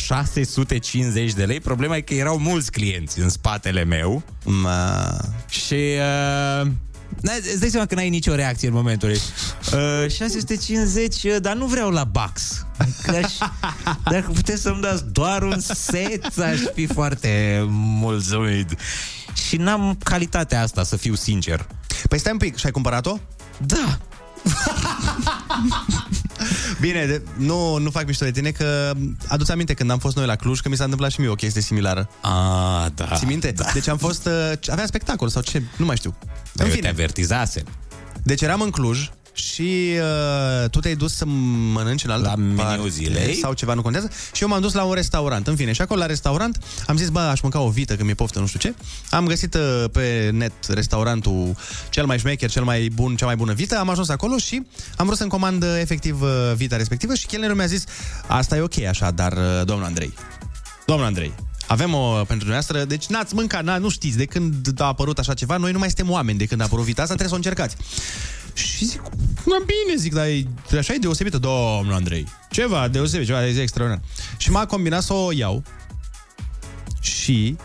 [0.07, 1.59] 650 de lei.
[1.59, 4.23] Problema e că erau mulți clienți în spatele meu.
[4.43, 5.17] Ma...
[5.49, 5.73] Și...
[5.73, 6.67] Uh,
[7.21, 10.03] na, îți dai seama că n-ai nicio reacție în momentul ăla.
[10.03, 12.65] Uh, 650, uh, dar nu vreau la Bax.
[12.77, 13.33] Adică aș,
[14.13, 18.75] dacă puteți să-mi dați doar un set, aș fi foarte mulțumit.
[19.47, 21.67] Și n-am calitatea asta, să fiu sincer.
[22.09, 23.17] Păi stai un pic, și ai cumpărat-o?
[23.57, 23.97] Da.
[26.79, 28.93] Bine, de, nu, nu fac mișto de tine că
[29.27, 31.35] aduți aminte când am fost noi la Cluj că mi s-a întâmplat și mie o
[31.35, 32.09] chestie similară.
[32.21, 33.15] Ah, da.
[33.15, 33.51] Ții minte?
[33.51, 33.65] Da.
[33.73, 36.17] Deci am fost, uh, avea spectacol sau ce, nu mai știu.
[36.53, 37.63] Dar eu te avertizase.
[38.23, 39.91] Deci eram în Cluj și
[40.63, 41.26] uh, tu te-ai dus să
[41.73, 43.36] mănânci în altă La meniul parte zilei?
[43.36, 44.10] sau ceva, nu contează.
[44.34, 45.71] Și eu m-am dus la un restaurant, în fine.
[45.71, 48.47] Și acolo la restaurant am zis, bă, aș mânca o vită, că mi-e poftă, nu
[48.47, 48.73] știu ce.
[49.10, 51.56] Am găsit uh, pe net restaurantul
[51.89, 53.78] cel mai șmecher, cel mai bun, cea mai bună vită.
[53.78, 57.56] Am ajuns acolo și am vrut să-mi comand uh, efectiv uh, vita respectivă și chelnerul
[57.56, 57.84] mi-a zis,
[58.28, 60.13] asta e ok așa, dar uh, domnul Andrei,
[60.86, 61.34] domnul Andrei,
[61.67, 65.34] avem o pentru dumneavoastră, deci n-ați mâncat, n- nu știți, de când a apărut așa
[65.34, 67.50] ceva, noi nu mai suntem oameni de când a apărut vita asta, trebuie să o
[67.50, 67.76] încercați.
[68.57, 69.01] Și zic,
[69.45, 70.45] na bine, zic, dar e,
[70.77, 72.27] așa e deosebită, domnul Andrei.
[72.49, 74.03] Ceva deosebit, ceva de extraordinar.
[74.37, 75.63] Și m-a combinat să o iau
[77.01, 77.55] și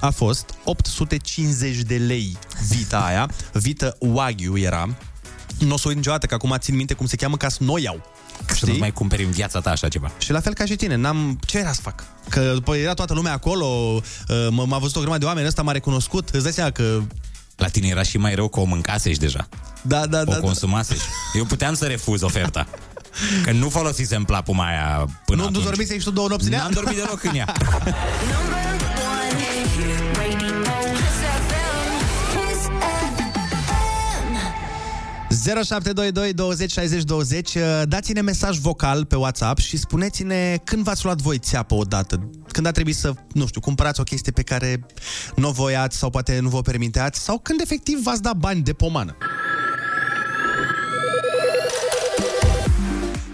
[0.00, 2.36] a fost 850 de lei
[2.68, 4.96] vita aia, vită Wagyu era.
[5.58, 7.72] Nu o să uit niciodată, că acum țin minte cum se cheamă ca să nu
[7.72, 8.02] o iau.
[8.46, 10.10] Să nu mai cumperi în viața ta așa ceva.
[10.18, 11.38] Și la fel ca și tine, n-am...
[11.46, 12.04] Ce era să fac?
[12.28, 15.62] Că după era toată lumea acolo, uh, m- m-a văzut o grămadă de oameni, ăsta
[15.62, 17.02] m-a recunoscut, îți dai seama că...
[17.62, 19.48] La tine era și mai rău că o mâncasești deja.
[19.82, 20.36] Da, da, da.
[20.36, 21.04] O consumasești.
[21.34, 22.66] Eu puteam să refuz oferta.
[23.44, 25.64] Că nu folosisem plapuma aia până Nu, nu atunci.
[25.64, 26.58] dormise și tu două nopți în ea?
[26.58, 27.54] N-am dormit deloc în ea.
[35.42, 41.20] 0722 20 60 20 uh, Dați-ne mesaj vocal pe WhatsApp și spuneți-ne când v-ați luat
[41.20, 42.30] voi țeapă odată.
[42.48, 44.86] Când a trebuit să, nu știu, cumpărați o chestie pe care
[45.36, 48.72] nu o voiați sau poate nu vă permiteați sau când efectiv v-ați dat bani de
[48.72, 49.16] pomană.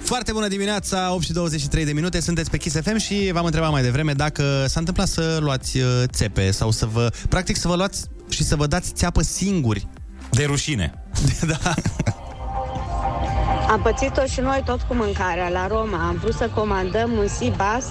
[0.02, 3.70] Foarte bună dimineața, 8 și 23 de minute, sunteți pe Kiss FM și v-am întrebat
[3.70, 7.74] mai devreme dacă s-a întâmplat să luați uh, țepe sau să vă, practic să vă
[7.74, 9.88] luați și să vă dați țeapă singuri.
[10.30, 11.07] De rușine.
[11.50, 11.74] da.
[13.68, 16.06] Am pățit-o și noi tot cu mâncarea la Roma.
[16.08, 17.84] Am vrut să comandăm un sibas,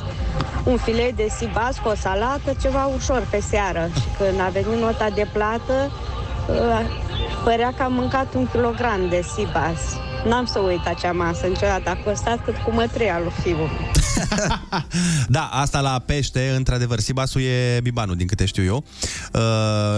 [0.63, 3.89] un filet de sibas cu o salată, ceva ușor pe seară.
[3.93, 5.91] Și când a venit nota de plată,
[6.49, 6.81] ă,
[7.43, 9.79] părea că am mâncat un kilogram de sibas.
[10.25, 11.89] N-am să uit acea masă niciodată.
[11.89, 13.69] A costat cât cu mătria lui fiul.
[15.27, 18.83] Da, asta la pește, într-adevăr, Sibasul e bibanul, din câte știu eu.
[19.33, 19.41] Uh,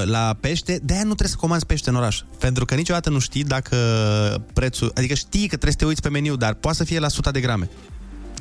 [0.05, 2.21] la pește, de-aia nu trebuie să comanzi pește în oraș.
[2.39, 3.75] Pentru că niciodată nu știi dacă
[4.53, 4.91] prețul...
[4.95, 7.31] Adică știi că trebuie să te uiți pe meniu, dar poate să fie la 100
[7.31, 7.69] de grame.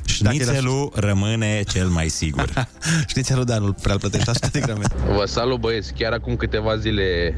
[0.05, 2.67] Și dacă e la- Șnițelul rămâne cel mai sigur.
[3.11, 4.83] Șnițelul, da, nu prea plătești la 100 de grame.
[5.15, 7.35] Vă salut băieți, chiar acum câteva zile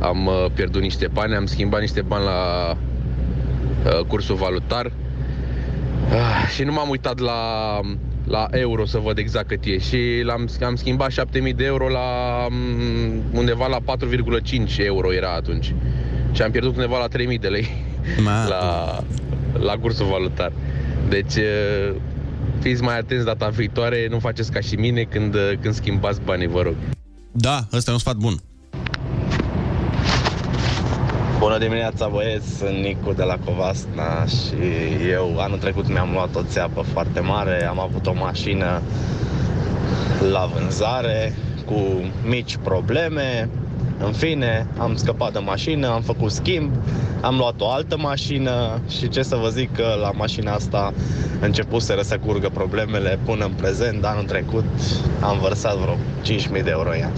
[0.00, 4.92] am uh, pierdut niște bani, am schimbat niște bani la uh, cursul valutar
[6.10, 7.80] ah, și nu m-am uitat la,
[8.24, 12.46] la euro să văd exact cât e și l-am, am schimbat 7000 de euro la
[12.50, 15.74] mm, undeva la 4,5 euro era atunci
[16.32, 17.68] și am pierdut undeva la 3000 de lei
[18.48, 18.98] la,
[19.52, 20.52] la cursul valutar.
[21.08, 21.94] Deci uh,
[22.60, 26.46] fiți mai atenți data viitoare, nu faceți ca și mine când, uh, când schimbați banii,
[26.46, 26.74] vă rog.
[27.32, 28.34] Da, ăsta e un sfat bun.
[31.42, 34.54] Bună dimineața băieți, sunt Nicu de la Covasna și
[35.10, 38.82] eu anul trecut mi-am luat o țeapă foarte mare, am avut o mașină
[40.30, 41.32] la vânzare
[41.66, 41.74] cu
[42.24, 43.48] mici probleme,
[44.04, 46.70] în fine, am scăpat de mașină, am făcut schimb,
[47.20, 50.92] am luat o altă mașină și ce să vă zic că la mașina asta
[51.40, 54.64] începuseră să curgă problemele până în prezent, anul trecut
[55.20, 55.96] am vărsat vreo
[56.56, 57.12] 5.000 de euro în ea.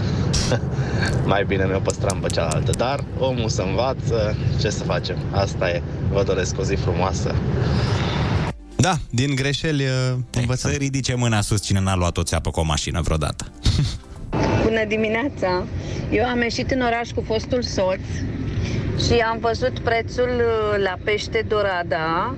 [1.31, 5.81] Mai bine mi-o păstram pe cealaltă, dar omul să învață, ce să facem, asta e.
[6.11, 7.35] Vă doresc o zi frumoasă.
[8.75, 10.71] Da, din greșeli uh, învățăm.
[10.71, 13.45] Să ridice mâna sus cine n-a luat o țeapă cu o mașină vreodată.
[14.63, 15.65] Bună dimineața!
[16.11, 18.05] Eu am ieșit în oraș cu fostul soț
[19.05, 22.35] și am văzut prețul uh, la pește dorada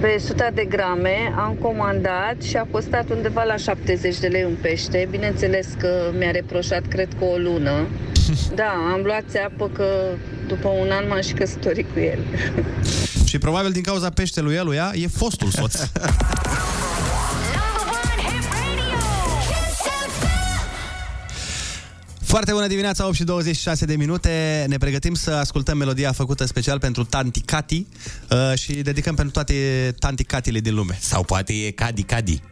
[0.00, 4.56] pe 100 de grame, am comandat și a costat undeva la 70 de lei un
[4.60, 5.08] pește.
[5.10, 7.72] Bineînțeles că mi-a reproșat, cred că o lună.
[8.54, 9.86] Da, am luat țeapă că
[10.46, 12.18] după un an m-am și căsătorit cu el.
[13.24, 15.74] Și probabil din cauza peștelui lui ea e fostul soț.
[22.28, 24.64] Foarte bună dimineața, 8 și 26 de minute.
[24.68, 27.86] Ne pregătim să ascultăm melodia făcută special pentru Tanti Cati
[28.30, 29.54] uh, și dedicăm pentru toate
[29.98, 30.98] Tanti Catile din lume.
[31.00, 32.42] Sau poate e Cadi Cadi.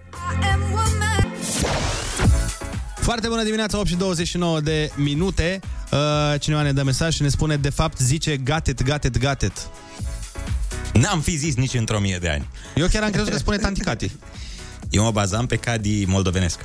[2.95, 5.61] Foarte bună dimineața, 8 și 29 de minute.
[5.93, 9.53] Uh, cineva ne dă mesaj și ne spune, de fapt, zice gatet, gatet, gatet.
[10.93, 12.49] N-am fi zis nici într-o mie de ani.
[12.75, 14.11] Eu chiar am crezut că spune Tanti Cati.
[14.91, 16.61] Eu mă bazam pe Cadi moldovenesc.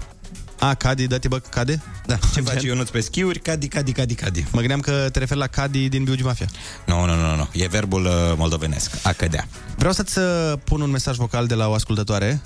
[0.63, 1.81] A, Cadi, dă-te bă, Cade?
[2.05, 2.17] Da.
[2.33, 3.39] Ce face Ionuț pe schiuri?
[3.39, 4.45] Cadi, Cadi, Cadi, Cadi.
[4.51, 6.47] Mă gândeam că te referi la Cadi din Biugi Mafia.
[6.85, 7.47] Nu, nu, nu, nu.
[7.51, 8.91] E verbul uh, moldovenesc.
[9.03, 9.47] A cădea.
[9.75, 12.41] Vreau să-ți uh, pun un mesaj vocal de la o ascultătoare.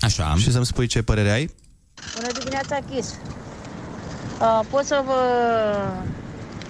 [0.00, 0.34] Așa.
[0.38, 1.54] Și să-mi spui ce părere ai.
[2.14, 3.06] Bună dimineața, Chis.
[4.40, 5.20] Uh, pot să vă...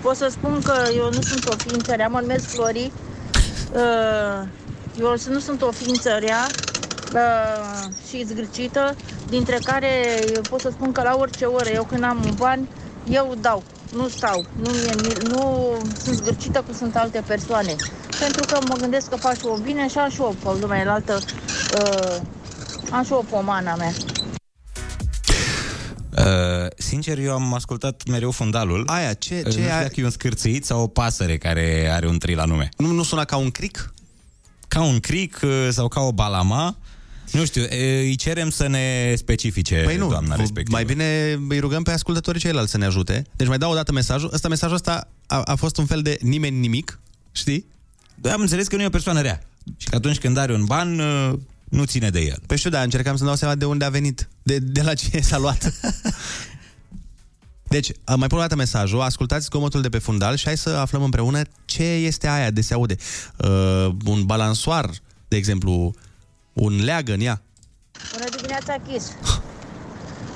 [0.01, 2.93] Pot să spun că eu nu sunt o ființă rea, mă numesc Flori.
[3.73, 4.49] Uh,
[5.01, 6.47] eu nu sunt o ființă rea
[7.15, 8.97] uh, și zgârcită,
[9.29, 9.89] dintre care
[10.35, 12.69] eu pot să spun că la orice oră, eu când am bani,
[13.11, 13.63] eu dau,
[13.95, 17.75] nu stau, nu, mie, nu sunt zgârcită cum sunt alte persoane.
[18.21, 21.19] Pentru că mă gândesc că faci o bine și am și o pe lumea altă,
[21.79, 22.17] uh,
[22.91, 23.93] am și o pomana mea.
[26.19, 28.85] Uh, sincer, eu am ascultat mereu fundalul.
[28.87, 31.89] Aia, ce, Uh, nu ce știu aia- dacă e un scârțâit sau o pasăre care
[31.93, 32.69] are un tri la nume.
[32.77, 33.93] Nu, nu suna ca un cric?
[34.69, 36.77] Ca un cric uh, sau ca o balama.
[37.33, 37.69] Nu știu, uh,
[38.01, 40.77] îi cerem să ne specifice Păi nu, doamna respectivă.
[40.77, 43.27] mai bine îi rugăm pe ascultătorii ceilalți să ne ajute.
[43.37, 44.31] Deci mai dau o dată mesajul.
[44.33, 47.01] Ăsta, mesajul ăsta a, a fost un fel de nimeni nimic,
[47.33, 47.67] știi?
[48.15, 49.43] Da, am înțeles că nu e o persoană rea.
[49.77, 51.33] Și că atunci când are un ban, uh,
[51.65, 52.39] nu ține de el.
[52.47, 55.21] Păi știu, dar încercam să-mi dau seama de unde a venit, de, de la cine
[55.21, 55.73] s-a luat.
[57.69, 61.03] Deci, mai pun o dată mesajul, ascultați zgomotul de pe fundal și hai să aflăm
[61.03, 62.97] împreună ce este aia de se aude.
[63.37, 64.91] Uh, un balansoar,
[65.29, 65.95] de exemplu,
[66.61, 67.41] un leagăn, ia.
[68.13, 69.13] Bună dimineața, Chis.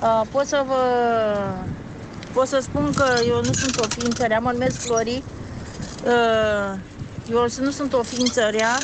[0.03, 0.83] Uh, pot să vă...
[2.33, 5.23] Pot să spun că eu nu sunt o ființă rea, mă numesc Flori.
[6.05, 6.79] Uh,
[7.31, 8.79] eu nu sunt o ființă rea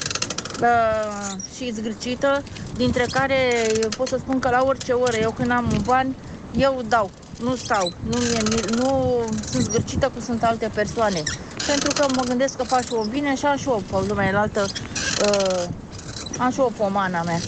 [0.60, 2.42] uh, și zgârcită,
[2.76, 3.36] dintre care
[3.82, 6.16] eu pot să spun că la orice oră, eu când am bani,
[6.56, 7.10] eu dau,
[7.42, 9.20] nu stau, nu, mie, nu
[9.50, 11.22] sunt zgârcită cum sunt alte persoane.
[11.66, 14.40] Pentru că mă gândesc că fac și o bine și am și o pe lumea
[14.40, 14.66] altă,
[15.26, 15.64] uh,
[16.38, 17.40] am și o pomana mea.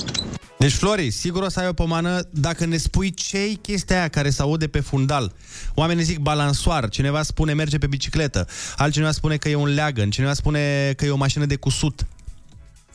[0.58, 4.30] Deci, Flori, sigur o să ai o pomană dacă ne spui ce-i chestia aia care
[4.30, 5.32] se aude pe fundal.
[5.74, 10.32] Oamenii zic balansoar, cineva spune merge pe bicicletă, altcineva spune că e un leagăn, cineva
[10.32, 12.06] spune că e o mașină de cusut.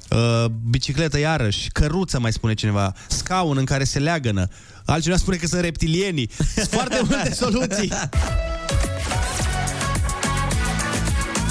[0.10, 4.48] Uh, bicicletă iarăși, căruță mai spune cineva, scaun în care se leagănă,
[4.86, 6.30] altcineva spune că sunt reptilienii.
[6.56, 7.92] Sunt foarte multe soluții.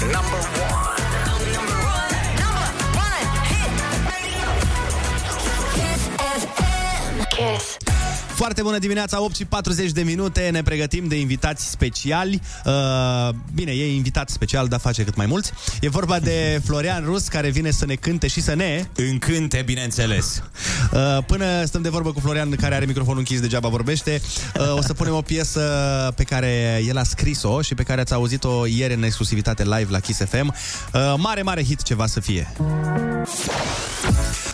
[0.01, 0.39] Number
[0.71, 0.94] one.
[7.35, 7.94] Kiss.
[8.35, 12.41] Foarte bună dimineața, 8 și 40 de minute, ne pregătim de invitați speciali.
[12.65, 15.51] Uh, bine, e invitat special, dar face cât mai mulți.
[15.81, 18.85] E vorba de Florian Rus, care vine să ne cânte și să ne...
[18.95, 20.43] Încânte, bineînțeles.
[20.91, 24.21] Uh, până stăm de vorbă cu Florian, care are microfonul închis, degeaba vorbește,
[24.59, 25.61] uh, o să punem o piesă
[26.15, 29.99] pe care el a scris-o și pe care ați auzit-o ieri în exclusivitate live la
[29.99, 30.47] Kiss FM.
[30.93, 32.53] Uh, mare, mare hit ceva să fie.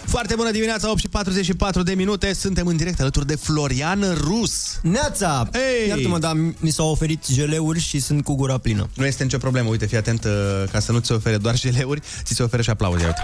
[0.06, 2.34] Foarte bună dimineața, 8 și 44 de minute.
[2.34, 3.71] Suntem în direct alături de Florian
[4.14, 4.80] Rus.
[4.82, 5.50] Neața!
[5.52, 5.88] Hey!
[5.88, 8.90] Iartă-mă, dar mi s-au oferit jeleuri și sunt cu gura plină.
[8.96, 10.32] Nu este nicio problemă, uite, fii atent, uh,
[10.72, 13.22] ca să nu ți se ofere doar jeleuri, ți se oferă și aplauze, uite.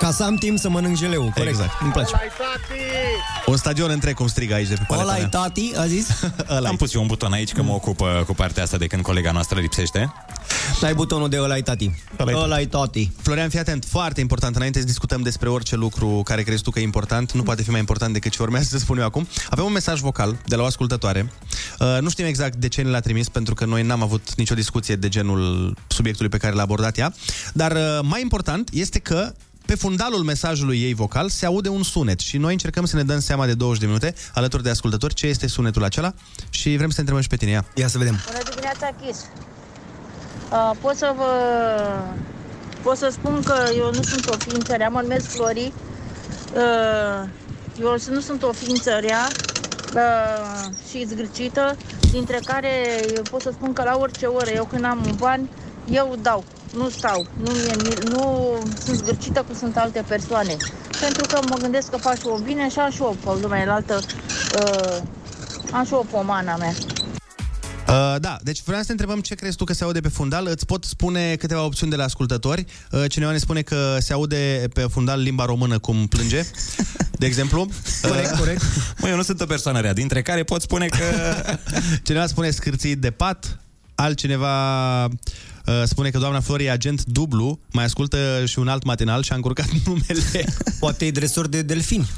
[0.00, 1.48] Ca să am timp să mănânc geleu, corect.
[1.48, 1.80] Exact.
[1.80, 2.12] Îmi place.
[3.46, 5.28] Un stadion întreg, cum strigă aici de pe paleta Ăla mea.
[5.28, 6.08] tati, a zis?
[6.68, 9.30] Am pus eu un buton aici că mă ocupă cu partea asta de când colega
[9.30, 10.12] noastră lipsește.
[10.82, 11.90] Ai butonul de ăla tati.
[12.18, 13.10] ăla tati.
[13.22, 16.78] Florian, fii atent, foarte important, înainte să discutăm despre orice lucru care crezi tu că
[16.78, 19.26] e important, nu poate fi mai important decât ce urmează să spun eu acum.
[19.50, 21.32] Avem un mesaj vocal de la o ascultătoare.
[21.78, 24.54] Uh, nu știm exact de ce ne l-a trimis, pentru că noi n-am avut nicio
[24.54, 27.14] discuție de genul subiectului pe care l-a abordat ea.
[27.52, 29.32] Dar uh, mai important este că
[29.66, 33.20] pe fundalul mesajului ei vocal se aude un sunet și noi încercăm să ne dăm
[33.20, 36.14] seama de 20 de minute alături de ascultători ce este sunetul acela
[36.50, 37.50] și vrem să te întrebăm și pe tine.
[37.50, 38.20] Ia, Ia să vedem.
[38.26, 39.16] Bună dimineața, Chis.
[40.52, 41.30] Uh, pot să vă...
[42.82, 45.72] Pot să spun că eu nu sunt o ființă rea, mă numesc Flori.
[46.54, 47.28] Uh,
[47.80, 49.26] eu nu sunt o ființă rea
[49.94, 51.76] uh, și zgârcită,
[52.10, 52.68] dintre care
[53.14, 55.50] eu pot să spun că la orice oră, eu când am bani,
[55.90, 56.44] eu dau,
[56.76, 60.56] nu stau, nu, mie, nu sunt zgârcită cum sunt alte persoane.
[61.00, 63.72] Pentru că mă gândesc că fac și o bine și am și o pe lumea
[63.74, 64.00] altă,
[64.62, 64.98] uh,
[65.72, 66.72] am și o pomana mea.
[67.90, 70.46] Uh, da, deci vreau să te întrebăm ce crezi tu că se aude pe fundal.
[70.46, 72.64] Îți pot spune câteva opțiuni de la ascultători.
[72.90, 76.44] Uh, cineva ne spune că se aude pe fundal limba română cum plânge,
[77.18, 77.68] de exemplu.
[78.08, 78.62] Corect, corect.
[78.98, 81.04] Mă, eu nu sunt o persoană rea, dintre care pot spune că...
[82.06, 83.58] Cineva spune scârțit de pat,
[83.94, 85.12] altcineva uh,
[85.84, 89.34] spune că doamna Flori e agent dublu, mai ascultă și un alt matinal și a
[89.34, 90.44] încurcat numele.
[90.78, 92.08] Poate e dresor de delfini.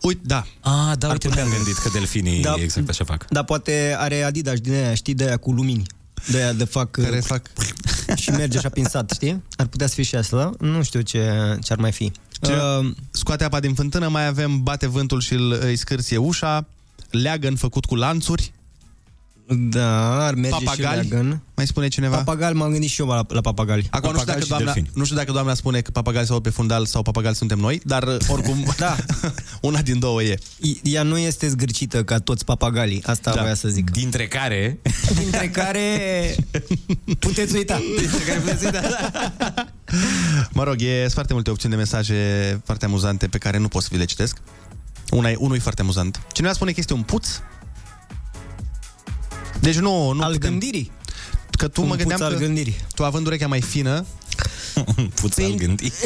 [0.00, 0.46] Uite, da.
[0.60, 2.54] Ah, da, uite, mi-am gândit că delfinii Da.
[2.58, 3.26] exact așa fac.
[3.30, 5.82] Dar poate are Adidas din aia, știi, de aia cu lumini.
[6.30, 6.90] De aia de fac...
[6.90, 7.42] Care fac...
[8.22, 9.42] Și merge așa prin sat, știi?
[9.56, 11.30] Ar putea să fie și asta, nu știu ce,
[11.62, 12.12] ce ar mai fi.
[12.40, 16.66] Ce, Uh, scoate apa din fântână, mai avem bate vântul și îl, îi scârție ușa,
[17.10, 18.52] leagăn făcut cu lanțuri,
[19.48, 21.42] da, ar merge papagali, și leagăn.
[21.54, 22.16] mai spune cineva.
[22.16, 23.86] Papagal, m-am gândit și eu la, la papagali.
[23.90, 26.86] Acum nu știu, dacă doamna, nu știu dacă doamna spune că papagali sau pe fundal
[26.86, 28.96] sau papagali suntem noi, dar oricum da.
[29.68, 30.38] una din două e.
[30.82, 33.40] Ea nu este zgârcită ca toți papagalii, asta da.
[33.40, 33.90] voia să zic.
[33.90, 34.78] Dintre care...
[35.20, 35.90] Dintre care
[37.18, 37.80] puteți uita.
[38.00, 38.80] Dintre care puteți uita,
[40.52, 43.82] Mă rog, e sunt foarte multe opțiuni de mesaje foarte amuzante pe care nu pot
[43.82, 44.36] să vi le citesc.
[45.10, 46.20] Una e, unul e foarte amuzant.
[46.32, 47.28] Cineva spune că este un puț.
[49.60, 50.12] Deci nu...
[50.12, 50.50] nu Al putem...
[50.50, 50.90] gândirii.
[51.50, 52.76] Că tu Un mă puț gândeam al că gândirii.
[52.94, 54.06] tu având urechea mai fină,
[55.14, 55.92] Puț al gândii.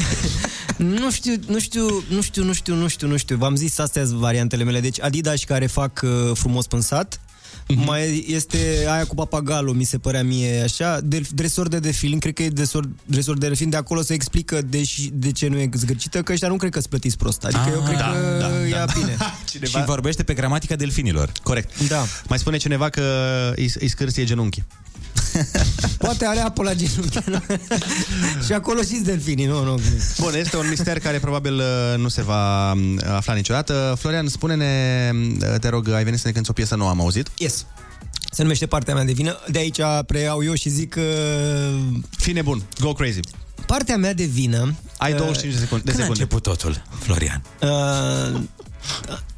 [0.76, 3.36] Nu știu, nu știu, nu știu, nu știu, nu știu, nu știu.
[3.36, 4.80] V-am zis, astea sunt variantele mele.
[4.80, 7.29] Deci Adidas care fac uh, frumos pânsat, Mhm.
[7.74, 8.58] Mai este
[8.88, 11.00] aia cu papagalul, mi se părea mie așa.
[11.04, 13.70] De, dresor de delfin, cred că e dresor, dresor de delfin.
[13.70, 16.78] De acolo se explică de, de ce nu e zgârcită, că ăștia nu cred că
[16.78, 17.44] sunt plătiți prost.
[17.44, 18.92] Adică Ah, eu cred da, că da, ia da.
[18.98, 19.16] bine.
[19.50, 21.32] Cineva- Și vorbește pe gramatica delfinilor.
[21.42, 21.88] corect.
[21.88, 22.04] Da.
[22.28, 23.02] Mai spune cineva că
[23.56, 24.62] îi, îi scârție genunchi.
[25.98, 27.18] Poate are apă la genunchi.
[27.26, 27.40] nu?
[28.46, 29.80] și acolo și delfinii, nu, nu.
[30.18, 33.96] Bun, este un mister care probabil uh, nu se va um, afla niciodată.
[33.98, 37.28] Florian, spune-ne, uh, te rog, ai venit să ne cânti o piesă nouă, am auzit?
[37.38, 37.59] Yes.
[38.30, 39.36] Se numește partea mea de vină.
[39.50, 41.02] De aici preiau eu și zic că...
[42.10, 43.20] Fine bun, go crazy.
[43.66, 44.74] Partea mea de vină...
[44.98, 45.84] Ai uh, 25 de secunde.
[45.84, 46.22] De Când a secunde.
[46.22, 47.42] început totul, Florian?
[47.62, 48.40] Uh,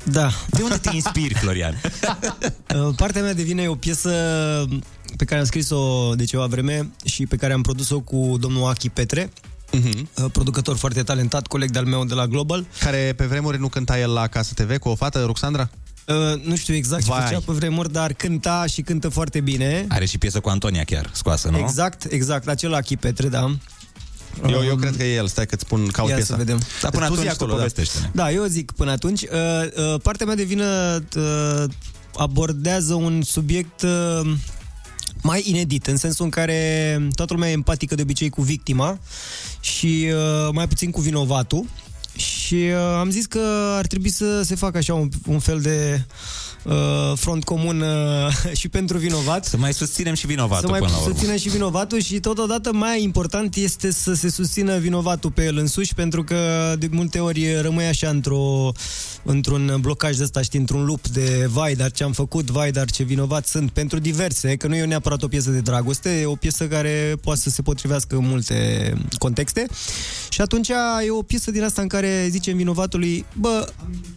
[0.05, 0.31] da.
[0.51, 1.81] De unde te inspiri, Florian?
[2.75, 4.11] Uh, Partea mea de vină e o piesă
[5.17, 8.89] pe care am scris-o de ceva vreme și pe care am produs-o cu domnul Aki
[8.89, 9.33] Petre,
[9.73, 10.33] uh-huh.
[10.33, 12.67] producător foarte talentat, coleg de-al meu de la Global.
[12.79, 15.71] Care pe vremuri nu cânta el la Casa TV cu o fată, Ruxandra?
[16.07, 17.19] Uh, nu știu exact Vai.
[17.19, 19.85] ce făcea pe vremuri, dar cânta și cântă foarte bine.
[19.89, 21.59] Are și piesă cu Antonia chiar, scoasă, nu?
[21.59, 23.57] Exact, exact, acela Aki Petre, da.
[24.49, 26.33] Eu, eu cred că e el, stai că-ți spun, caut Ia piesa.
[26.33, 26.61] să vedem.
[26.81, 27.57] Dar până Tu zi atunci tu acolo, da.
[27.57, 28.11] povestește-ne.
[28.15, 29.23] Da, eu zic până atunci.
[29.23, 29.29] Uh,
[29.93, 31.65] uh, partea mea de vină uh,
[32.17, 34.33] abordează un subiect uh,
[35.23, 38.99] mai inedit, în sensul în care toată lumea e empatică de obicei cu victima
[39.61, 41.65] și uh, mai puțin cu vinovatul.
[42.17, 46.05] Și uh, am zis că ar trebui să se facă așa un, un fel de
[46.65, 46.73] uh,
[47.15, 49.45] front comun uh, și pentru vinovat.
[49.45, 51.13] Să mai susținem și vinovatul Să mai până la urmă.
[51.13, 55.95] susțină și vinovatul și totodată mai important este să se susțină vinovatul pe el însuși
[55.95, 58.73] pentru că de multe ori rămâi așa într-o,
[59.23, 62.91] într-un blocaj de ăsta, știi, într-un lup de vai, dar ce am făcut, vai, dar
[62.91, 66.35] ce vinovat sunt pentru diverse, că nu e neapărat o piesă de dragoste, e o
[66.35, 69.67] piesă care poate să se potrivească în multe contexte
[70.29, 70.69] și atunci
[71.07, 73.69] e o piesă din asta în care zicem vinovatului, bă,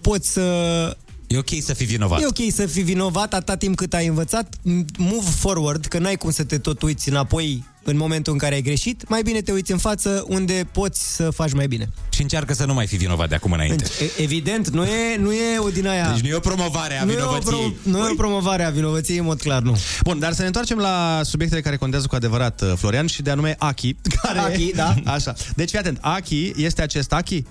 [0.02, 2.22] poți să E ok să fii vinovat.
[2.22, 4.56] E ok să fii vinovat atâta timp cât ai învățat.
[4.98, 8.62] Move forward, că n-ai cum să te tot uiți înapoi în momentul în care ai
[8.62, 9.10] greșit.
[9.10, 11.90] Mai bine te uiți în față unde poți să faci mai bine.
[12.10, 13.84] Și încearcă să nu mai fii vinovat de acum înainte.
[14.02, 16.12] E- Evident, nu e, nu e o din aia...
[16.12, 17.76] Deci nu e o promovare a nu e o, vinovăției.
[17.84, 19.78] pro, nu e o promovare a vinovăției, în mod clar, nu.
[20.04, 23.30] Bun, dar să ne întoarcem la subiectele care contează cu adevărat, uh, Florian, și de
[23.30, 23.96] anume Aki.
[24.22, 24.94] Care Aki, da.
[25.14, 25.34] Așa.
[25.56, 27.44] Deci, fii atent, Aki este acest Aki?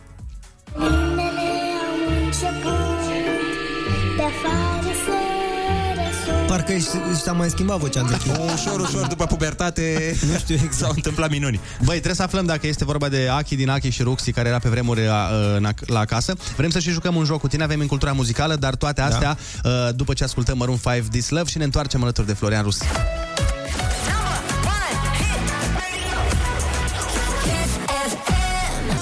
[6.66, 8.36] Parcă și- și-a mai schimbat vocea între timp.
[8.54, 9.98] Ușor, ușor, după pubertate,
[10.32, 10.74] nu știu exact.
[10.74, 11.60] s-au întâmplat minuni.
[11.78, 14.58] Băi, trebuie să aflăm dacă este vorba de Aki din Aki și Ruxi, care era
[14.58, 16.34] pe vremuri a, în ac- la acasă.
[16.56, 19.36] Vrem să și jucăm un joc cu tine, avem în cultura muzicală, dar toate astea
[19.62, 19.90] da.
[19.90, 22.78] după ce ascultăm Maroon 5 This Love și ne întoarcem alături de Florian Rus.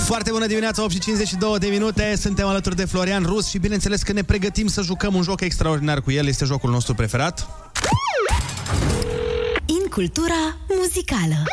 [0.05, 2.15] Foarte bună dimineața, 8 și 52 de minute.
[2.17, 6.01] Suntem alături de Florian Rus și bineînțeles că ne pregătim să jucăm un joc extraordinar
[6.01, 6.27] cu el.
[6.27, 7.49] Este jocul nostru preferat.
[9.67, 11.45] In cultura muzicală.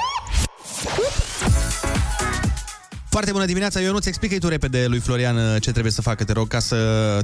[3.19, 6.23] Foarte bună dimineața, eu nu-ți explică tu repede lui Florian uh, ce trebuie să facă,
[6.23, 6.75] te rog, ca să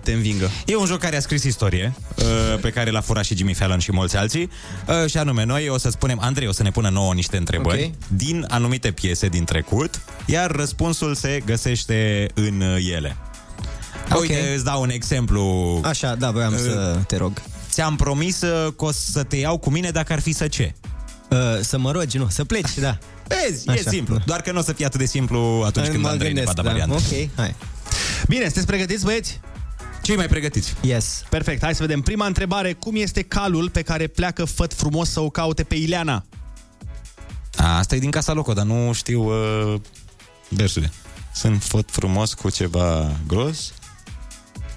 [0.04, 0.50] te învingă.
[0.66, 2.26] E un joc care a scris istorie, uh,
[2.62, 4.50] pe care l-a furat și Jimmy Fallon și mulți alții.
[4.88, 7.84] Uh, Și anume, noi o să spunem, Andrei o să ne pună nouă niște întrebări
[7.84, 8.18] Ok.
[8.18, 13.18] din anumite piese din trecut, iar răspunsul se găsește în uh, ele.
[14.12, 14.20] Ok.
[14.20, 15.80] Uite, îți dau un exemplu.
[15.84, 17.42] Așa, da, voiam să te rog.
[17.70, 20.76] Ți-am promis uh, că o să te iau cu mine dacă ar fi să ce.
[21.30, 22.98] Uh, să mă rogi, nu, să pleci, da.
[23.28, 23.90] Vezi, e Așa.
[23.90, 24.18] simplu.
[24.26, 26.54] Doar că nu o să fie atât de simplu atunci când Mă Andrei ne va
[26.54, 26.70] gândesc, da da.
[26.70, 26.96] varianta.
[26.96, 27.56] Ok, hai.
[28.28, 29.40] Bine, sunteți pregătiți, băieți?
[30.02, 30.74] Cei mai pregătiți.
[30.82, 31.24] Yes.
[31.30, 32.02] Perfect, hai să vedem.
[32.02, 36.26] Prima întrebare, cum este calul pe care pleacă făt frumos să o caute pe Ileana?
[37.58, 39.80] A, asta e din Casa Loco, dar nu știu uh,
[40.50, 40.92] versurile.
[41.34, 43.74] Sunt făt frumos cu ceva gros.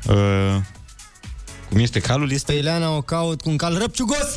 [0.06, 0.56] Uh,
[1.68, 2.30] cum este calul?
[2.32, 2.52] Este...
[2.52, 4.36] Pe Ileana o caut cu un cal răpciugos.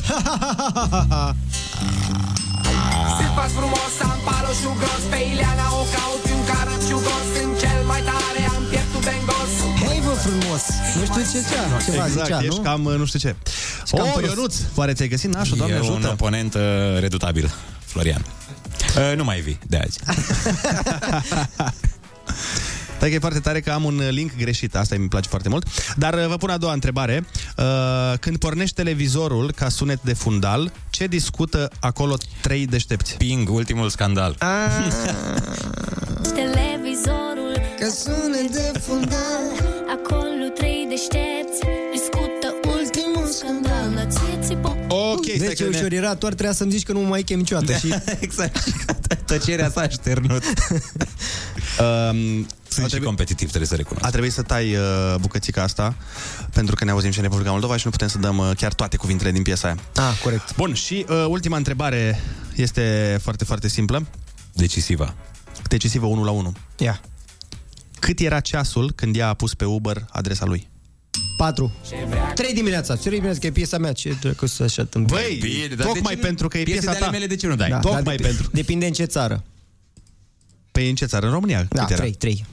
[3.32, 7.80] Sunt pas frumos, am paloșul gros Pe Ileana o caut un cară ciugos Sunt cel
[7.90, 9.52] mai tare, am pieptul bengos
[9.84, 10.62] Măi, vă frumos.
[10.98, 12.62] Nu știu ce cea, ceva exact, zicea, ești nu?
[12.62, 13.36] cam uh, nu știu ce.
[13.90, 14.26] cam Oh, prost.
[14.34, 16.08] Ionuț, oare ți-ai găsit nașul, Doamne e un ajută?
[16.08, 16.60] oponent uh,
[16.98, 17.50] redutabil,
[17.84, 18.24] Florian.
[18.96, 19.98] Uh, nu mai vii de azi.
[23.02, 25.66] Stai că e foarte tare că am un link greșit, asta îmi place foarte mult.
[25.96, 27.24] Dar uh, vă pun a doua întrebare.
[27.56, 27.64] Uh,
[28.20, 33.16] Când pornești televizorul ca sunet de fundal, ce discută acolo trei deștepți?
[33.16, 34.36] Ping, ultimul scandal.
[36.40, 39.44] Televizorul Că sunet de fundal
[39.96, 41.60] Acolo trei deștepți
[41.92, 44.56] Discută ultimul scandal La ție ți
[44.88, 47.08] Ok, stai Deci că e ne- ușor era, doar trebuia să-mi zici că nu mă
[47.08, 47.94] mai chem niciodată și...
[48.20, 48.64] exact.
[49.24, 50.42] Tăcerea s-a șternut.
[51.80, 54.06] Um, Sunt și competitiv, trebuie să recunosc.
[54.06, 55.96] A trebuit să tai uh, bucățica asta
[56.52, 58.72] Pentru că ne auzim și în Republica Moldova Și nu putem să dăm uh, chiar
[58.72, 60.56] toate cuvintele din piesa aia Ah, corect.
[60.56, 62.20] Bun, și uh, ultima întrebare
[62.56, 64.06] Este foarte, foarte simplă
[64.52, 65.14] Decisivă.
[65.68, 67.00] Decisivă 1 la 1 Ia.
[67.98, 70.70] Cât era ceasul când ea a pus pe Uber adresa lui?
[71.36, 71.72] 4.
[72.34, 72.94] 3 dimineața.
[72.94, 73.92] 3 dimineața, că e piesa mea.
[73.92, 75.14] Ce dracu să așa tâmpit.
[75.14, 77.10] Băi, Bine, dar tocmai de ce nu- pentru că e piese piesa de ale ta.
[77.12, 77.68] mele, de ce nu dai?
[77.68, 78.48] Da, Tocmai dar pentru.
[78.52, 79.44] Depinde în ce țară.
[80.72, 81.26] Păi în ce țară?
[81.26, 81.66] În România?
[81.70, 82.00] Da, Cât era?
[82.00, 82.44] 3, 3.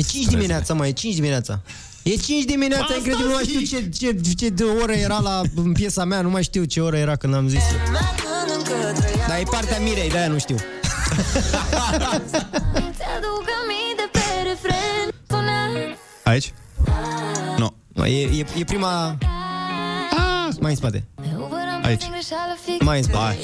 [0.00, 1.60] E 5 dimineața, mai e 5 dimineața.
[2.02, 5.40] E 5 dimineața, Asta incredibil, nu mai știu ce, ce, ce de oră era la
[5.54, 7.62] în piesa mea, nu mai știu ce oră era când am zis.
[9.28, 10.56] Dar e partea Mirei, de-aia nu știu.
[12.96, 16.52] Ți-aduc aminte pe refren Sună Aici?
[17.58, 17.74] Nu.
[17.94, 18.06] No.
[18.06, 19.18] E, e, e prima...
[20.60, 21.04] Mai în spate.
[21.82, 22.02] Aici.
[22.80, 23.36] Mai în spate.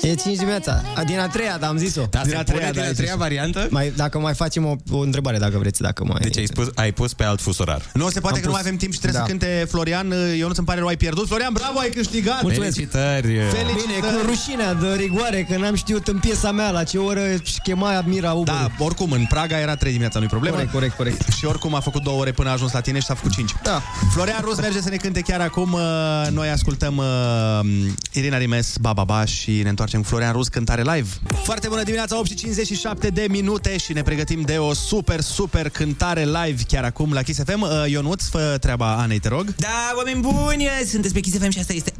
[0.00, 0.10] Hai.
[0.10, 0.82] E 5 dimineața.
[0.96, 2.02] A, din a treia, dar am zis-o.
[2.10, 3.16] Da, se pune din a ai treia zis-o.
[3.16, 3.66] variantă?
[3.70, 6.20] Mai, dacă mai facem o, o întrebare, dacă vreți, dacă mai...
[6.20, 7.90] Deci ai, spus, ai pus pe alt fus orar.
[7.94, 9.26] Nu se poate Am că nu pus- mai avem timp și trebuie da.
[9.26, 10.10] să cânte Florian.
[10.38, 11.26] Eu nu îmi pare rău, ai pierdut.
[11.26, 12.42] Florian, bravo, ai câștigat.
[12.42, 12.72] Mulțumesc.
[12.74, 13.26] Felicitări!
[13.28, 17.60] Bine, cu rușinea de rigoare, că n-am știut în piesa mea la ce oră își
[17.62, 18.54] chema Mira Uber.
[18.54, 20.54] Da, oricum, în Praga era 3 dimineața, nu-i problemă.
[20.56, 21.32] Corect, corect, corect.
[21.32, 23.50] Și oricum a făcut două ore până a ajuns la tine și s-a făcut 5.
[23.62, 23.82] Da.
[24.12, 25.72] Florian Rus merge să ne cânte chiar acum.
[25.72, 25.80] Uh,
[26.30, 27.04] Noi ascultăm uh,
[28.12, 31.08] Irina Rimes, Ba Ba Ba și ne întoarcem cu Florian Rus, cântare live.
[31.44, 35.68] Foarte bună dimineața, 8 și 57 de minute și ne pregătim de o super, super
[35.68, 37.60] cântare live chiar acum la Kiss FM.
[37.60, 39.54] Uh, Ionuț, fă treaba Anei, te rog.
[39.56, 41.92] Da, oameni buni, sunteți pe Kiss FM și asta este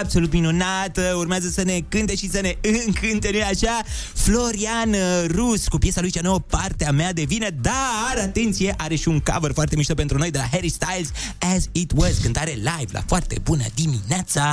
[0.00, 1.14] absolut minunată.
[1.16, 3.80] Urmează să ne cânte și să ne încânte, nu așa?
[4.12, 8.94] Florian uh, Rus cu piesa lui cea nouă, Partea mea de vină, dar, atenție, are
[8.94, 11.08] și un cover foarte mișto pentru noi de la Harry Styles,
[11.54, 14.44] As It Was, cântare live la foarte bună dimineața!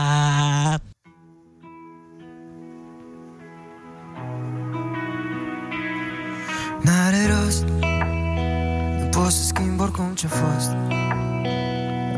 [6.82, 7.66] N-are rost.
[9.00, 10.70] Nu pot să schimb oricum ce-a fost.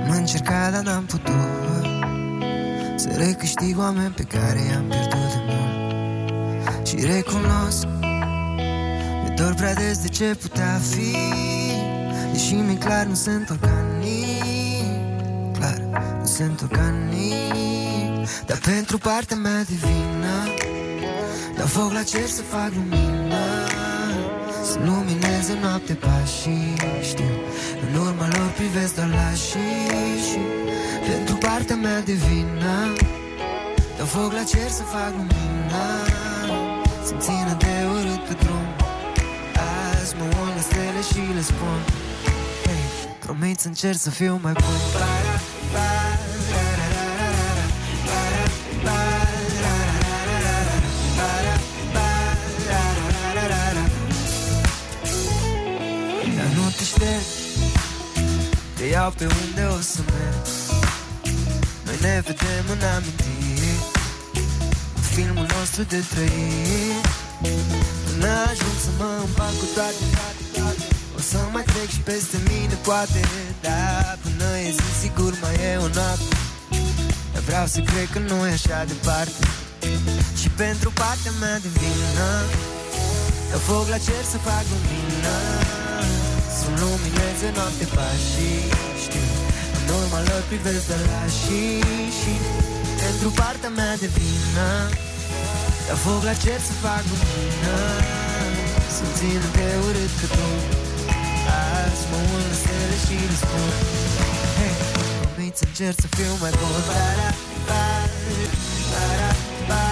[0.05, 1.34] Am încercat, dar n-am putut.
[2.95, 6.88] Să recâștig oameni pe care i-am pierdut de mult.
[6.88, 7.88] Și recunosc
[9.24, 11.16] Mi-e dor prea des de ce putea fi.
[12.32, 13.84] Deși mi-e clar nu sunt organic
[15.53, 15.78] Clar,
[16.20, 18.03] nu sunt organic
[18.45, 20.36] Dar pentru partea mea de vină
[21.57, 23.43] Dau foc la cer să fac lumină.
[24.69, 26.74] Să lumineze noapte pașii
[27.09, 27.34] Știu,
[27.86, 29.65] în urma lor privesc doar la și
[30.28, 30.41] și
[31.09, 32.76] Pentru partea mea de vină
[33.97, 35.84] Dau foc la cer să fac lumină.
[37.05, 38.67] Să-mi țină de urât pe drum
[39.91, 41.80] Azi mă uit la stele și le spun
[42.65, 42.86] hey,
[43.19, 44.78] Promit să încerc să fiu mai bun
[58.84, 60.46] Te iau pe unde o să merg.
[61.86, 63.76] Noi ne vedem în amintiri
[64.98, 67.06] În filmul nostru de trăit.
[68.06, 70.86] Până ajung să mă împac cu toate, toate, toate.
[71.18, 73.22] O să mai trec și peste mine poate.
[73.66, 76.36] Dar până e zi sigur mai e o noapte.
[77.34, 79.44] Dar vreau să cred că nu e așa departe
[80.40, 82.30] Și pentru partea mea de vină
[83.50, 85.36] Dau foc la cer să fac lumină
[86.64, 88.64] Să lumineze noapte pașii
[89.03, 89.28] Știu,
[89.78, 91.61] în urma lor privesc de la și
[92.20, 92.34] și.
[93.03, 94.70] Pentru partea mea de vină
[95.88, 97.78] Dau foc la cer să fac lumină
[98.95, 100.47] Să-mi țină de urât că tu
[101.59, 103.72] Azi mă uit la stele și le spun.
[104.57, 104.76] Hei,
[105.22, 106.82] promit să încerc să fiu mai bun.
[106.89, 107.30] Ba-da,
[107.70, 107.84] ba,
[108.91, 109.32] ba-da,
[109.70, 109.84] ba,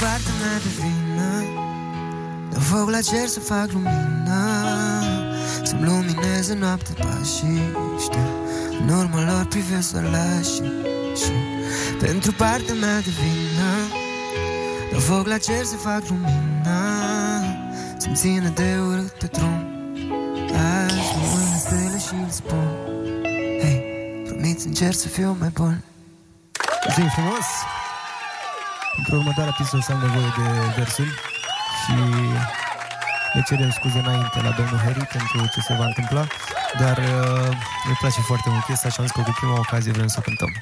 [0.00, 1.30] partea mea de vină
[2.50, 4.40] Dau foc la cer să fac lumină
[5.62, 7.62] Să-mi lumineze noapte pașii
[8.00, 8.28] Știu,
[8.80, 10.62] în urma lor privesc doar la și,
[11.22, 11.32] și
[12.00, 13.70] Pentru partea mea de vină
[14.90, 16.47] Dau foc la cer să fac lumină
[18.08, 19.56] Să-mi țină de urât pe drum
[20.76, 22.68] Azi mă uit la stele și le spun
[23.62, 23.78] Hei,
[24.26, 25.84] promit să încerc să fiu mai bun
[26.84, 27.48] Mulțumim frumos!
[28.94, 30.46] Pentru următoarea piesă o să am nevoie de
[30.76, 31.12] versuri
[31.80, 31.92] și
[33.34, 36.26] ne cerem scuze înainte la domnul Harry pentru ce se va întâmpla,
[36.78, 37.48] dar uh,
[37.88, 40.22] îmi place foarte mult piesa și am zis că cu prima ocazie vrem să o
[40.22, 40.52] cântăm.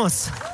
[0.00, 0.49] Frumos!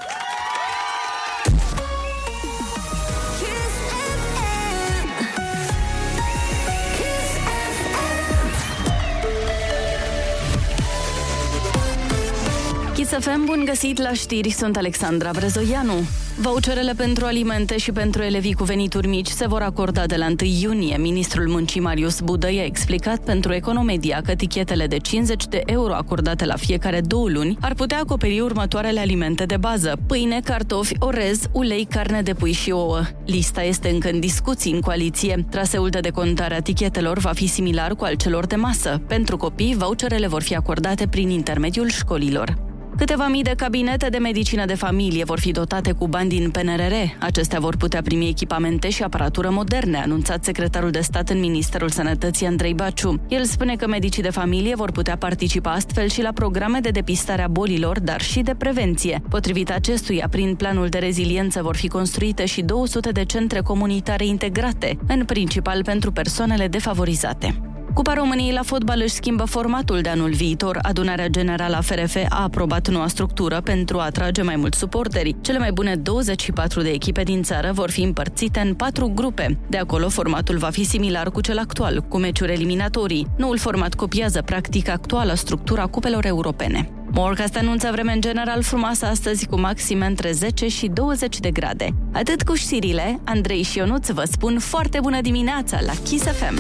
[13.37, 15.93] Kiss FM, bun găsit la știri, sunt Alexandra Brezoianu.
[16.37, 20.37] Voucherele pentru alimente și pentru elevii cu venituri mici se vor acorda de la 1
[20.61, 20.97] iunie.
[20.97, 26.45] Ministrul Muncii Marius Budă i-a explicat pentru Economedia că tichetele de 50 de euro acordate
[26.45, 29.99] la fiecare două luni ar putea acoperi următoarele alimente de bază.
[30.07, 33.03] Pâine, cartofi, orez, ulei, carne de pui și ouă.
[33.25, 35.45] Lista este încă în discuții în coaliție.
[35.51, 39.01] Traseul de decontare a tichetelor va fi similar cu al celor de masă.
[39.07, 42.66] Pentru copii, voucherele vor fi acordate prin intermediul școlilor.
[42.97, 46.93] Câteva mii de cabinete de medicină de familie vor fi dotate cu bani din PNRR.
[47.21, 51.89] Acestea vor putea primi echipamente și aparatură moderne, a anunțat secretarul de stat în Ministerul
[51.89, 53.21] Sănătății Andrei Baciu.
[53.29, 57.43] El spune că medicii de familie vor putea participa astfel și la programe de depistare
[57.43, 59.23] a bolilor, dar și de prevenție.
[59.29, 64.99] Potrivit acestuia, prin planul de reziliență vor fi construite și 200 de centre comunitare integrate,
[65.07, 67.76] în principal pentru persoanele defavorizate.
[67.97, 70.79] Cupa României la fotbal își schimbă formatul de anul viitor.
[70.83, 75.37] Adunarea Generală a FRF a aprobat noua structură pentru a atrage mai mulți suporteri.
[75.41, 79.59] Cele mai bune 24 de echipe din țară vor fi împărțite în patru grupe.
[79.69, 83.27] De acolo, formatul va fi similar cu cel actual, cu meciuri eliminatorii.
[83.37, 86.91] Noul format copiază practic actuala structura cupelor europene.
[87.11, 91.89] Morcast anunță vreme în general frumoasă astăzi cu maxime între 10 și 20 de grade.
[92.13, 96.59] Atât cu știrile, Andrei și Ionuț vă spun foarte bună dimineața la Kiss FM.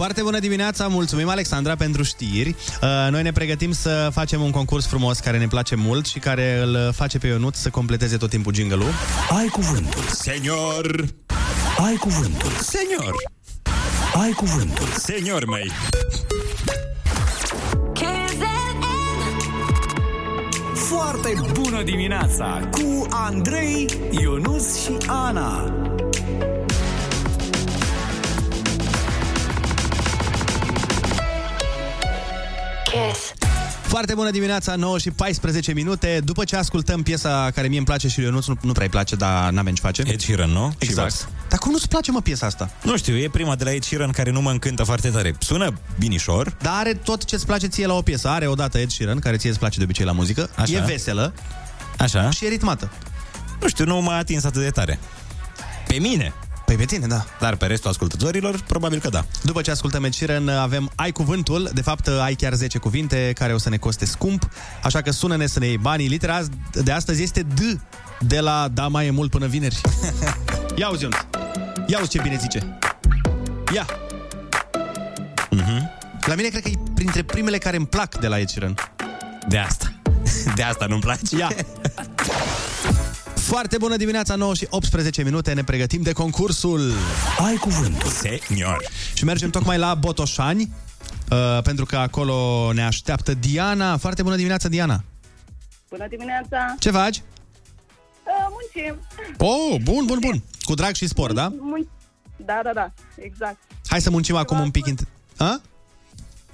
[0.00, 2.48] Foarte bună dimineața, mulțumim Alexandra pentru știri.
[2.48, 6.60] Uh, Noi ne pregătim să facem un concurs frumos care ne place mult și care
[6.62, 8.92] îl face pe Ionut să completeze tot timpul jingle-ul.
[9.38, 10.02] Ai cuvântul.
[10.02, 11.04] Senior!
[11.86, 12.50] Ai cuvântul.
[12.50, 13.14] Senior!
[14.14, 14.86] Ai cuvântul.
[14.96, 15.70] Senior, măi!
[20.74, 25.72] Foarte bună dimineața cu Andrei, Ionus și Ana.
[32.90, 33.32] Kiss.
[33.82, 36.20] Foarte bună dimineața, 9 și 14 minute.
[36.24, 38.90] După ce ascultăm piesa care mie îmi place și lui Ionuț nu, nu prea îi
[38.90, 40.02] place, dar n-avem ce face.
[40.06, 40.74] Ed Sheeran, nu?
[40.78, 41.12] Exact.
[41.12, 41.18] Și
[41.48, 42.70] Dar cum nu-ți place, mă, piesa asta?
[42.82, 45.34] Nu știu, e prima de la Ed Sheeran care nu mă încântă foarte tare.
[45.38, 46.56] Sună binișor.
[46.62, 48.28] Dar are tot ce-ți place ție la o piesă.
[48.28, 50.50] Are odată Ed Sheeran, care ție îți place de obicei la muzică.
[50.56, 50.76] Așa.
[50.76, 51.34] E veselă.
[51.98, 52.30] Așa.
[52.30, 52.90] și e ritmată.
[53.60, 54.98] Nu știu, nu m-a atins atât de tare.
[55.86, 56.34] Pe mine.
[56.70, 57.24] Păi pe tine, da.
[57.40, 59.24] Dar pe restul ascultătorilor, probabil că da.
[59.42, 61.70] După ce ascultăm Ed Sheeran, avem Ai Cuvântul.
[61.74, 64.48] De fapt, ai chiar 10 cuvinte care o să ne coste scump.
[64.82, 66.08] Așa că sună-ne să ne iei banii.
[66.08, 67.58] Litera azi- de astăzi este D
[68.20, 69.80] de la Da mai e mult până vineri.
[70.76, 71.18] Ia uzi, Ionuț.
[71.86, 72.78] Ia uzi ce bine zice.
[73.74, 73.86] Ia.
[75.50, 75.90] Mhm.
[76.26, 78.74] La mine cred că e printre primele care îmi plac de la Ed Sheeran.
[79.48, 79.92] De asta.
[80.56, 81.36] De asta nu-mi place.
[81.36, 81.50] Ia.
[83.50, 86.92] Foarte bună dimineața, 9 și 18 minute, ne pregătim de concursul
[87.46, 88.08] Ai cuvântul.
[88.10, 88.84] Senior.
[89.14, 90.72] Și mergem tocmai la Botoșani,
[91.30, 93.96] uh, pentru că acolo ne așteaptă Diana.
[93.96, 95.04] Foarte bună dimineața, Diana.
[95.88, 96.74] Bună dimineața!
[96.78, 97.16] Ce faci?
[97.16, 97.22] Uh,
[98.50, 99.00] muncim!
[99.38, 100.42] Oh, bun, bun, bun.
[100.62, 101.48] Cu drag și spor, da?
[101.48, 101.88] Mun-
[102.36, 103.58] da, da, da, exact.
[103.86, 104.86] Hai să muncim acum un pic.
[104.86, 105.60] Int- A?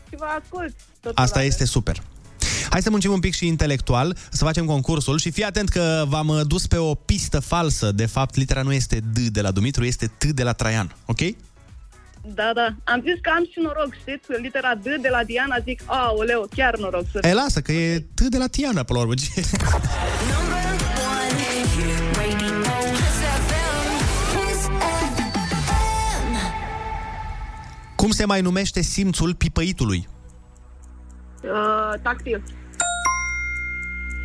[0.08, 0.74] Și vă ascult.
[1.00, 2.02] Tot Asta este super.
[2.76, 6.28] Hai să muncim un pic și intelectual, să facem concursul și fii atent că v-am
[6.28, 7.92] uh, dus pe o pistă falsă.
[7.92, 11.18] De fapt, litera nu este D de la Dumitru, este T de la Traian, ok?
[12.34, 12.74] Da, da.
[12.84, 14.40] Am zis că am și noroc, știți?
[14.42, 18.20] Litera D de la Diana, zic, aoleu, chiar noroc să E, lasă, că e T
[18.20, 19.14] de la Tiana, până la urmă.
[19.14, 19.40] Ce-
[27.96, 30.08] Cum se mai numește simțul pipăitului?
[31.42, 32.42] Uh, tactil.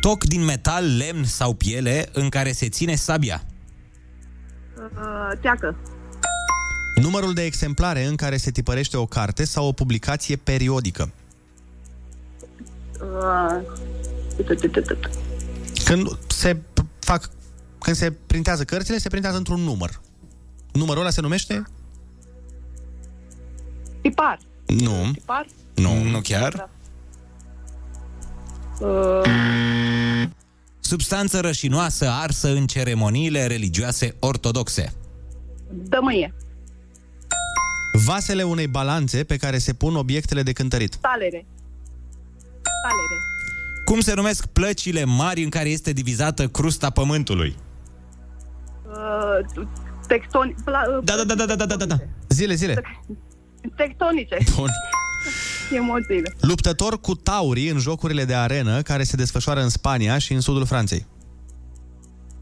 [0.02, 3.42] Toc din metal, lemn sau piele în care se ține sabia.
[4.76, 5.76] Uh, teacă.
[6.94, 11.12] Numărul de exemplare în care se tipărește o carte sau o publicație periodică.
[13.00, 13.60] Uh,
[15.84, 17.30] Când se p- fac
[17.78, 20.00] când se printează cărțile, se printează într-un număr.
[20.72, 21.62] Numărul ăla se numește?
[24.00, 24.38] tipar.
[24.66, 25.10] Nu.
[25.12, 25.46] Tipar?
[25.74, 26.70] Nu, nu chiar.
[28.80, 29.22] Uh,
[30.92, 34.92] Substanță rășinoasă arsă în ceremoniile religioase ortodoxe.
[35.70, 36.34] dămâie.
[38.04, 40.96] Vasele unei balanțe pe care se pun obiectele de cântărit.
[40.96, 41.46] Talere.
[42.82, 43.16] Talere.
[43.84, 47.56] Cum se numesc plăcile mari în care este divizată crusta pământului?
[48.86, 49.64] Uh,
[50.06, 50.54] tectoni...
[50.64, 51.96] Pla, uh, Da, da, da, da, da, da, da, da.
[52.28, 52.82] Zile, zile.
[53.76, 54.36] Tectonice.
[54.56, 54.68] Bun.
[55.74, 56.34] Emoțiile.
[56.40, 60.66] Luptător cu taurii în jocurile de arenă care se desfășoară în Spania și în sudul
[60.66, 61.06] Franței.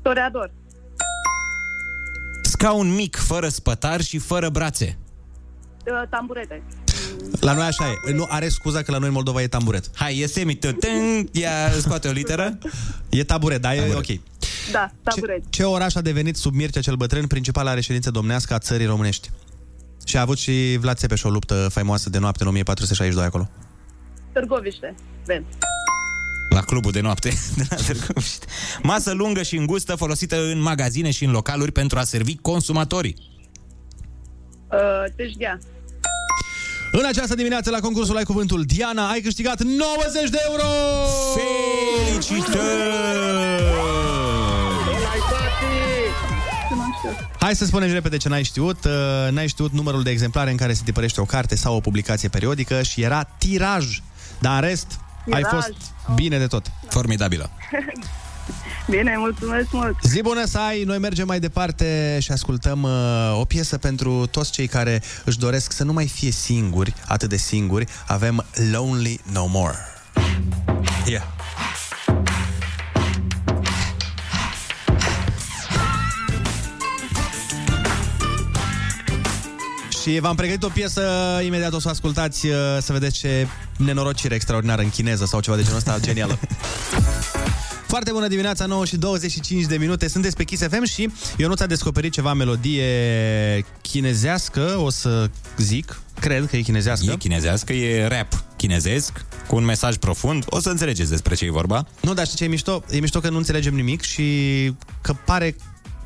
[0.02, 0.52] Toreador.
[2.42, 4.98] Scaun mic, fără spătar și fără brațe.
[5.86, 6.62] Uh, tamburete.
[7.40, 8.12] La noi așa e.
[8.12, 9.90] Nu, are scuza că la noi în Moldova e tamburet.
[9.94, 10.58] Hai, e semi
[11.32, 12.58] Ia, scoate o literă.
[13.08, 14.06] E taburet, da, e ok.
[14.72, 15.42] Da, tamburete.
[15.50, 19.30] Ce oraș a devenit sub Mircea cel Bătrân principala reședință domnească a țării românești?
[20.04, 23.50] Și a avut și Vlad Țepeș o luptă faimoasă de noapte în 1462 acolo.
[24.32, 24.94] Târgoviște.
[25.24, 25.44] Ven.
[26.50, 28.46] La clubul de noapte de la Târgoviște.
[28.82, 33.16] Masă lungă și îngustă folosită în magazine și în localuri pentru a servi consumatorii.
[34.72, 35.58] Uh, teșghea.
[36.92, 40.64] În această dimineață la concursul Ai Cuvântul Diana ai câștigat 90 de euro!
[47.38, 48.84] Hai să spunem repede ce n-ai știut.
[48.84, 52.28] Uh, N-ai știut numărul de exemplare în care se tipărește o carte sau o publicație
[52.28, 54.02] periodică și era tiraj.
[54.38, 54.86] Dar în rest,
[55.32, 55.52] ai Tiraj.
[55.52, 55.72] fost
[56.14, 56.66] bine de tot.
[56.88, 57.50] Formidabilă.
[58.88, 59.96] Bine, mulțumesc mult.
[60.02, 64.50] Zi bună să ai, noi mergem mai departe și ascultăm uh, o piesă pentru toți
[64.52, 67.86] cei care își doresc să nu mai fie singuri, atât de singuri.
[68.06, 69.76] Avem Lonely No More.
[71.06, 71.22] Yeah.
[80.02, 81.02] Și v-am pregătit o piesă,
[81.44, 83.46] imediat o să o ascultați uh, să vedeți ce
[83.76, 86.38] nenorocire extraordinară în chineză sau ceva de genul ăsta, genială.
[87.86, 90.08] Foarte bună dimineața, 9 și 25 de minute.
[90.08, 92.84] Sunteți pe Kiss FM și Ionuț a descoperit ceva melodie
[93.80, 96.00] chinezească, o să zic.
[96.20, 97.10] Cred că e chinezească.
[97.10, 100.44] E chinezească, e rap chinezesc, cu un mesaj profund.
[100.48, 101.86] O să înțelegeți despre ce e vorba.
[102.00, 102.84] Nu, dar știi ce e mișto?
[102.90, 104.24] E mișto că nu înțelegem nimic și
[105.00, 105.56] că pare,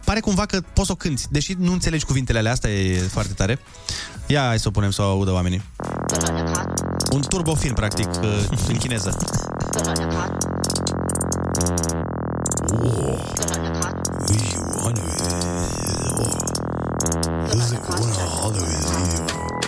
[0.05, 3.33] pare cumva că poți să o cânti, deși nu înțelegi cuvintele alea, asta e foarte
[3.33, 3.59] tare.
[4.27, 5.61] Ia, hai să o punem să o audă oamenii.
[7.11, 8.09] Un turbofilm, practic,
[8.67, 9.17] în chineză.
[12.71, 13.19] Oh.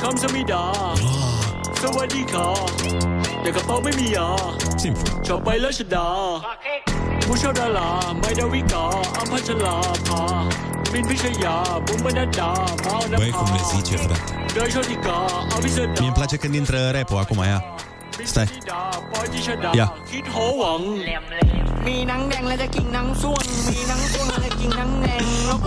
[0.02, 0.64] คำสมิดา
[1.82, 3.15] สวัสดีค่ะ
[3.46, 4.28] แต่กระเป๋าไม่มียา
[4.84, 5.12] Simplu.
[5.28, 6.08] ชอบไปแล้วชดา
[7.26, 8.84] ผู้ชอบดาราไม่ดาวิกา
[9.18, 9.76] อัมพัชลา
[10.08, 10.22] ภา
[10.94, 11.56] บินพิชยา
[11.86, 12.50] บุ้มบรรดา
[12.84, 14.18] พาวน Băi, ภา cum le zice, frate.
[14.54, 15.18] เดยโชติกา
[15.52, 17.60] อภิสดา Mie îmi place când intră rap acum, ia.
[18.25, 18.49] Stai.
[19.75, 19.93] Ia.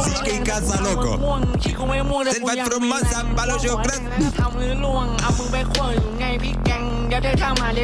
[0.04, 1.18] Zici că Casa Loco.
[2.32, 4.02] Sunt mai frumoasa, palo și ocrat.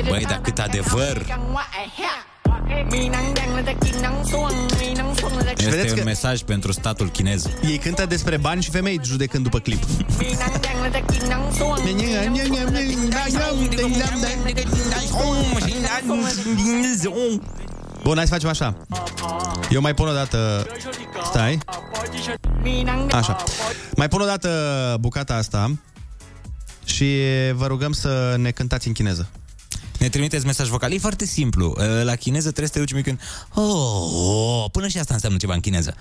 [0.10, 1.26] Băi, dar cât adevăr!
[5.58, 6.04] Este un că...
[6.04, 7.50] mesaj pentru statul chinez.
[7.68, 9.84] Ei cântă despre bani și femei, judecând după clip.
[18.04, 18.76] Bun, hai să facem așa.
[19.70, 20.68] Eu mai pun o dată...
[21.26, 21.58] Stai.
[23.12, 23.44] Așa.
[23.96, 24.50] Mai pun o dată
[25.00, 25.72] bucata asta
[26.86, 27.22] și
[27.54, 29.30] vă rugăm să ne cântați în chineză.
[30.06, 30.92] Ne trimiteți mesaj vocal.
[30.92, 31.78] E foarte simplu.
[32.04, 33.18] La chineză trebuie să te duci mic în...
[33.54, 35.96] Oh, oh, până și asta înseamnă ceva în chineză.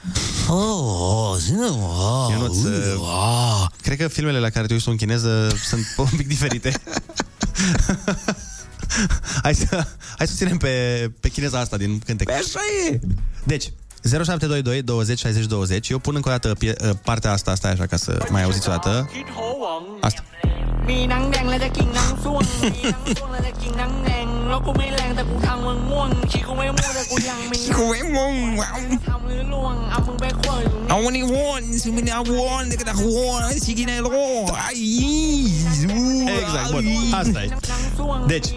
[0.48, 4.90] Oh, oh, zi- oh, Ionuț, uh, uh, cred că filmele la care te uiți tu
[4.90, 6.72] în chineză sunt un pic diferite.
[9.42, 9.86] hai, să,
[10.16, 12.26] hai să ținem pe, pe chineza asta din cântec.
[12.26, 13.00] Păi așa e!
[13.44, 16.74] Deci, 0722 20 60 20 Eu pun încă o dată pie,
[17.04, 19.10] partea asta, asta așa, ca să mai auziți o dată.
[20.00, 20.24] Asta.
[20.88, 22.44] มีหนังแดงและจะกินหนังส่วง
[22.74, 28.32] มีหนังส่วงและจะกินหนังแดงแล้วกูไม่แรงแต่กูทำมึงม่วงชีกูไม่ม่วงแต่กูยังมีชีกูไม่ม่วง
[29.06, 34.10] ทำมือล่วงเอามึงไปขวอยู่ไง Au unii won, sunt mine won, decât dacă won, și ghine lo.
[34.66, 34.78] Ai,
[36.40, 36.84] Exact, bun.
[37.12, 37.48] Asta e.
[38.26, 38.48] Deci,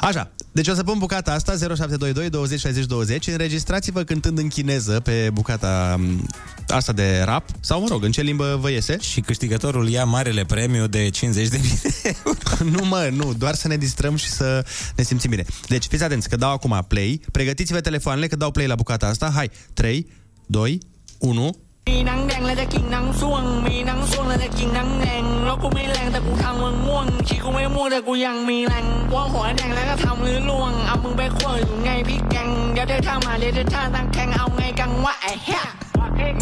[0.00, 5.00] Așa, deci o să pun bucata asta 0722 20 60 20 Înregistrați-vă cântând în chineză
[5.00, 6.26] Pe bucata m,
[6.68, 8.98] asta de rap Sau mă rog, în ce limbă vă iese.
[9.00, 11.80] Și câștigătorul ia marele premiu de 50 de mii
[12.74, 14.64] Nu mă, nu, doar să ne distrăm și să
[14.96, 15.44] ne simțim bine.
[15.68, 17.20] Deci fiți atenți că dau acum play.
[17.32, 19.30] Pregătiți-vă telefoanele că dau play la bucata asta.
[19.34, 20.06] Hai, 3,
[20.46, 20.78] 2,
[21.18, 21.56] 1
[21.88, 35.62] มีหนังแดงและจะกินหนังส่วง มีหนังส่วงและจะกินหนังแดงแล้วกูไม่แรงแต่กูทำมึงม่วงชีกูไม่ม่วงแต่กูยังมีแรงว่าหัวแดงแล้วก็ทำมือล่วง เอามึงไปขวอยู่ไงพี่แกงเดี๋ยวเธอทำมาเดี๋ยวเธอท่าตั้งแข่งเอาไงกังวะไอ้เหี้ย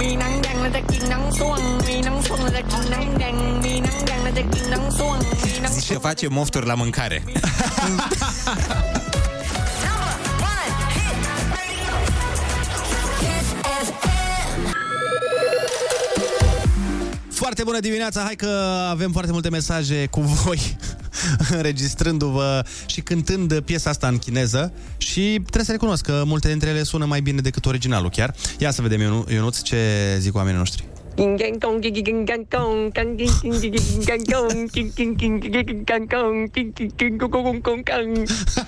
[0.01, 3.35] มีหนังแดงและจะกินหนังส่วง มีหนังส่วงและจะกินหนังแดง
[3.65, 7.19] มีหนังแดงและจะกินหนังส่วง มีหนัง Zice, face mofturi la mâncare.
[17.37, 18.47] Foarte bună dimineața, hai că
[18.91, 20.77] avem foarte multe mesaje cu voi
[21.57, 26.83] înregistrându-vă și cântând piesa asta în chineză și trebuie să recunosc că multe dintre ele
[26.83, 28.35] sună mai bine decât originalul chiar.
[28.59, 29.77] Ia să vedem, Ionu- Ionuț, ce
[30.19, 30.89] zic oamenii noștri.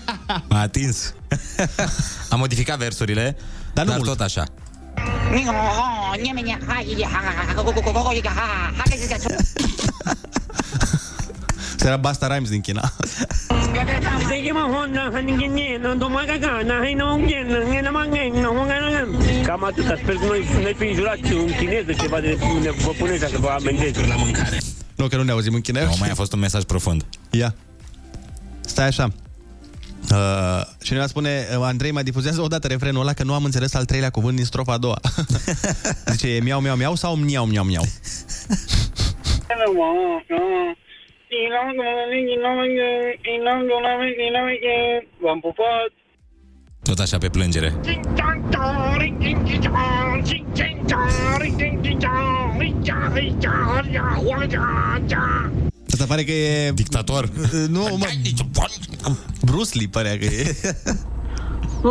[0.48, 1.14] M-a atins.
[2.30, 3.36] Am modificat versurile,
[3.74, 4.44] dar, dar tot așa.
[11.88, 12.92] Era Basta Rhymes din China.
[19.44, 19.94] Cam atâta.
[20.02, 23.48] Sper că noi, noi fi înjurați în chineză ceva de ne vă puneți să vă
[23.48, 23.98] amendezi.
[24.94, 25.86] Nu, că nu ne auzim în chineză.
[25.86, 27.04] Nu, mai a fost un mesaj profund.
[27.30, 27.54] Ia.
[28.60, 29.12] Stai așa.
[30.10, 33.74] Uh, cineva spune, uh, Andrei, mai difuzează o dată refrenul ăla că nu am înțeles
[33.74, 34.98] al treilea cuvânt din strofa a doua.
[36.12, 37.84] Zice, e miau, miau, miau sau miau, miau, miau?
[45.20, 45.90] V-am pupat.
[46.82, 47.72] Tot așa pe plângere.
[55.98, 56.72] Asta pare că e...
[56.72, 57.30] Dictator.
[57.76, 58.06] Nu, mă...
[59.44, 60.56] Bruce Lee pare că e.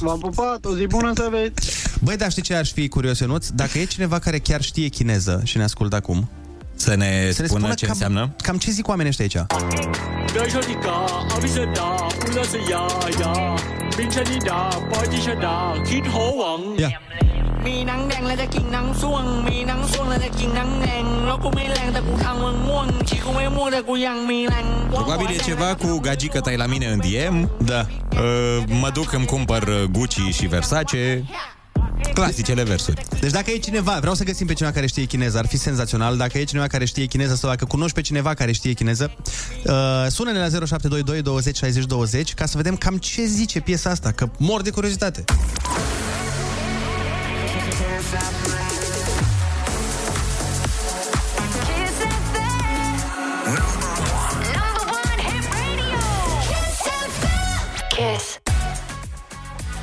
[0.00, 3.48] V-am pupat, o zi bună să veți Băi, dar știi ce aș fi curios, Ionuț?
[3.48, 6.30] Dacă e cineva care chiar știe chineză și ne ascultă acum
[6.74, 8.34] Să ne, să spună, spună ce cam, înseamnă?
[8.42, 9.46] Cam ce zic oamenii ăștia aici?
[13.98, 15.56] บินชนิดาปอยจิชดา
[15.88, 16.92] คิดโหวัง Yeah.
[17.66, 27.36] มีหนังแดงแล้วจะกินหนังส่วง มีหนังส่วงแล้วจะกินหนังแดง แล้วกูไม่แรงแต่กูทางมึงม่วงชีกูไม่ม่วงแต่กูยังมีแรง Probabil e ceva cu gagica ta la mine în DM.
[27.70, 27.80] Da.
[27.80, 31.24] Uh, mă duc, îmi cumpăr uh, Gucci și Versace.
[32.14, 33.02] Clasicele versuri.
[33.20, 36.16] Deci dacă e cineva, vreau să găsim pe cineva care știe chineză, ar fi senzațional.
[36.16, 39.14] Dacă e cineva care știe chineză sau dacă cunoști pe cineva care știe chineză,
[39.64, 39.72] uh,
[40.08, 44.28] sună-ne la 0722 20 60 20 ca să vedem cam ce zice piesa asta, că
[44.38, 45.24] mor de curiozitate.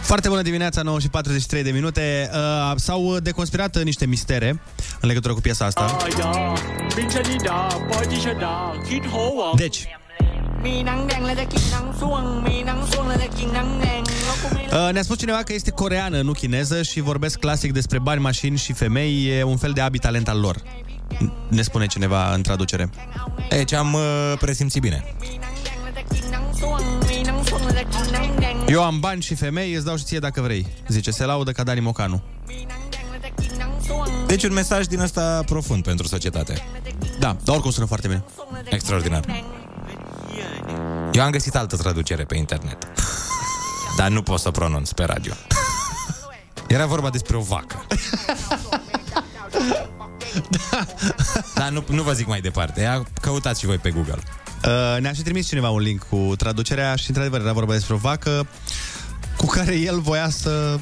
[0.09, 2.29] Foarte bună dimineața, 9 și 43 de minute.
[2.33, 4.61] Uh, s-au uh, deconspirat uh, niște mistere
[5.01, 5.97] în legătură cu piesa asta.
[9.55, 9.87] Deci,
[14.71, 18.57] uh, ne-a spus cineva că este coreană, nu chineză și vorbesc clasic despre bani, mașini
[18.57, 20.61] și femei, e un fel de abi talent al lor.
[21.47, 22.89] Ne spune cineva în traducere.
[23.49, 25.03] Deci am uh, presimțit bine.
[28.67, 30.67] Eu am bani și femei, îți dau și ție dacă vrei.
[30.87, 32.21] Zice, se laudă ca Dani Mocanu.
[34.27, 36.63] Deci un mesaj din ăsta profund pentru societate.
[37.19, 38.23] Da, dar oricum sună foarte bine.
[38.69, 39.25] Extraordinar.
[41.11, 42.87] Eu am găsit altă traducere pe internet.
[43.97, 45.33] Dar nu pot să pronunț pe radio.
[46.67, 47.85] Era vorba despre o vacă.
[50.49, 50.85] Da.
[51.55, 52.81] Dar nu, nu vă zic mai departe.
[52.81, 54.19] Ia, Căutați și voi pe Google.
[54.65, 57.97] Uh, ne-a și trimis cineva un link cu traducerea și, într-adevăr, era vorba despre o
[57.97, 58.47] vacă
[59.37, 60.79] cu care el voia să...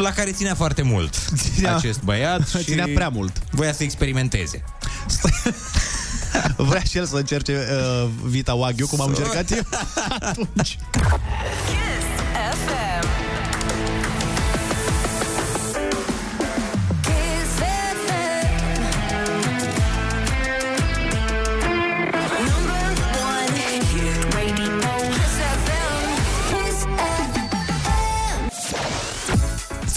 [0.00, 1.14] La care ținea foarte mult
[1.54, 3.36] Ținea- acest băiat și Ținea prea mult.
[3.50, 4.64] voia să experimenteze.
[6.56, 7.52] Vrea și el să încerce
[8.02, 9.62] uh, Vita Wagyu, cum am încercat eu
[10.20, 10.78] atunci.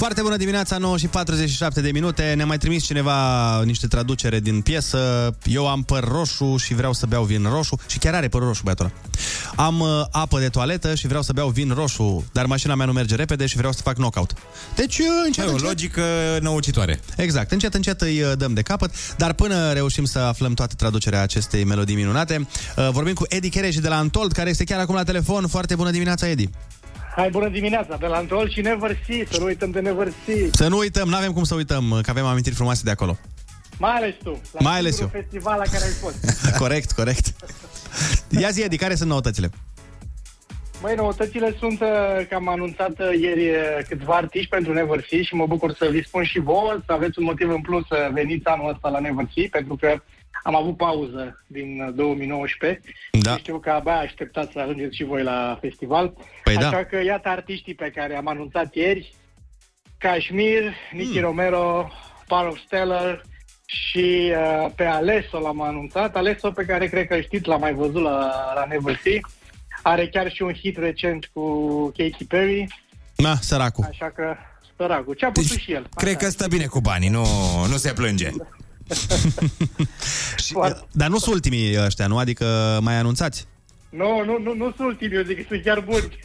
[0.04, 2.34] Foarte bună dimineața, 9 și 47 de minute.
[2.36, 5.36] Ne-a mai trimis cineva niște traducere din piesă.
[5.44, 7.80] Eu am păr roșu și vreau să beau vin roșu.
[7.88, 8.94] Și chiar are păr roșu, băiatul ăla.
[9.66, 12.92] Am uh, apă de toaletă și vreau să beau vin roșu, dar mașina mea nu
[12.92, 14.34] merge repede și vreau să fac knockout.
[14.76, 15.68] Deci, uh, încet, E o încet.
[15.68, 16.04] logică
[16.42, 17.00] năucitoare.
[17.18, 21.22] Exact, încet, încet îi uh, dăm de capăt, dar până reușim să aflăm toată traducerea
[21.22, 24.96] acestei melodii minunate, uh, vorbim cu Edi Chereș de la Antold, care este chiar acum
[24.96, 25.48] la telefon.
[25.48, 26.50] Foarte bună dimineața, Edi!
[27.16, 30.50] Hai, bună dimineața, de la Antrol și Never See, să nu uităm de Never See.
[30.52, 33.18] Să nu uităm, nu avem cum să uităm, că avem amintiri frumoase de acolo.
[33.78, 35.22] Mai ales tu, la Mai ales singurul eu.
[35.22, 36.42] festival la care ai fost.
[36.64, 37.26] corect, corect.
[38.30, 39.50] Ia zi, Edi, care sunt noutățile?
[40.82, 41.88] Măi, noutățile sunt uh,
[42.30, 43.56] că am anunțat uh, ieri uh,
[43.90, 47.20] câțiva artiști pentru Never See și mă bucur să vi spun și vouă să aveți
[47.20, 50.02] un motiv în plus să veniți anul ăsta la Never See, pentru că
[50.44, 52.82] am avut pauză din uh, 2019
[53.22, 53.32] Da.
[53.34, 56.14] și știu că abia așteptați să ajungeți și voi la festival.
[56.44, 56.84] Păi Așa da.
[56.84, 59.14] că iată artiștii pe care am anunțat ieri,
[59.98, 61.90] Kashmir, Nicky Romero,
[62.28, 63.22] Par of Stellar
[63.66, 66.16] și uh, pe Alesso l-am anunțat.
[66.16, 69.20] Alesso pe care cred că știți, l-am mai văzut la, la Never See.
[69.82, 71.44] Are chiar și un hit recent cu
[71.98, 72.68] Katy Perry,
[73.16, 73.86] Na, săracul.
[73.90, 74.36] așa că
[74.78, 75.14] săracul.
[75.14, 75.88] Ce a putut și el.
[75.96, 77.24] Cred că stă bine cu banii, nu,
[77.70, 78.30] nu se plânge.
[80.44, 80.54] Și,
[80.92, 82.18] dar nu sunt ultimii ăștia, nu?
[82.18, 83.48] Adică mai anunțați.
[83.90, 86.08] Nu, nu, nu, nu sunt ultimii, eu zic că sunt chiar buni.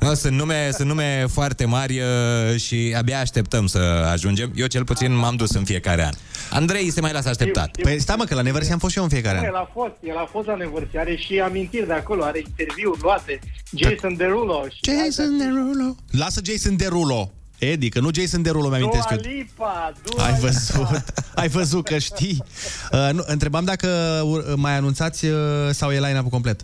[0.00, 3.78] No, sunt, nume, sunt nume foarte mari uh, și abia așteptăm să
[4.12, 4.52] ajungem.
[4.54, 6.12] Eu cel puțin m-am dus în fiecare an.
[6.50, 7.76] Andrei se mai lasă așteptat.
[7.82, 9.48] Păi stai mă, că la Neversi am fost și eu în fiecare Nu, an.
[9.48, 12.38] el a fost, el a fost la Never See, are și amintiri de acolo, are
[12.38, 13.38] interviuri luate.
[13.72, 14.66] Jason Derulo.
[14.68, 15.96] Și Jason Derulo.
[16.10, 17.32] Lasă Jason Derulo.
[17.60, 19.30] Edi, că nu Jason Derulo mi-amintesc Dua eu.
[19.32, 20.46] Lipa, Dua Ai Lipa.
[20.46, 21.04] văzut,
[21.34, 22.44] ai văzut că știi.
[22.92, 23.86] Uh, nu, întrebam dacă
[24.24, 25.38] ur- mai anunțați uh,
[25.70, 26.60] sau e line-up complet.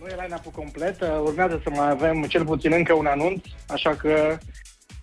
[0.00, 3.90] Nu e line-up complet, uh, urmează să mai avem cel puțin încă un anunț, așa
[3.96, 4.38] că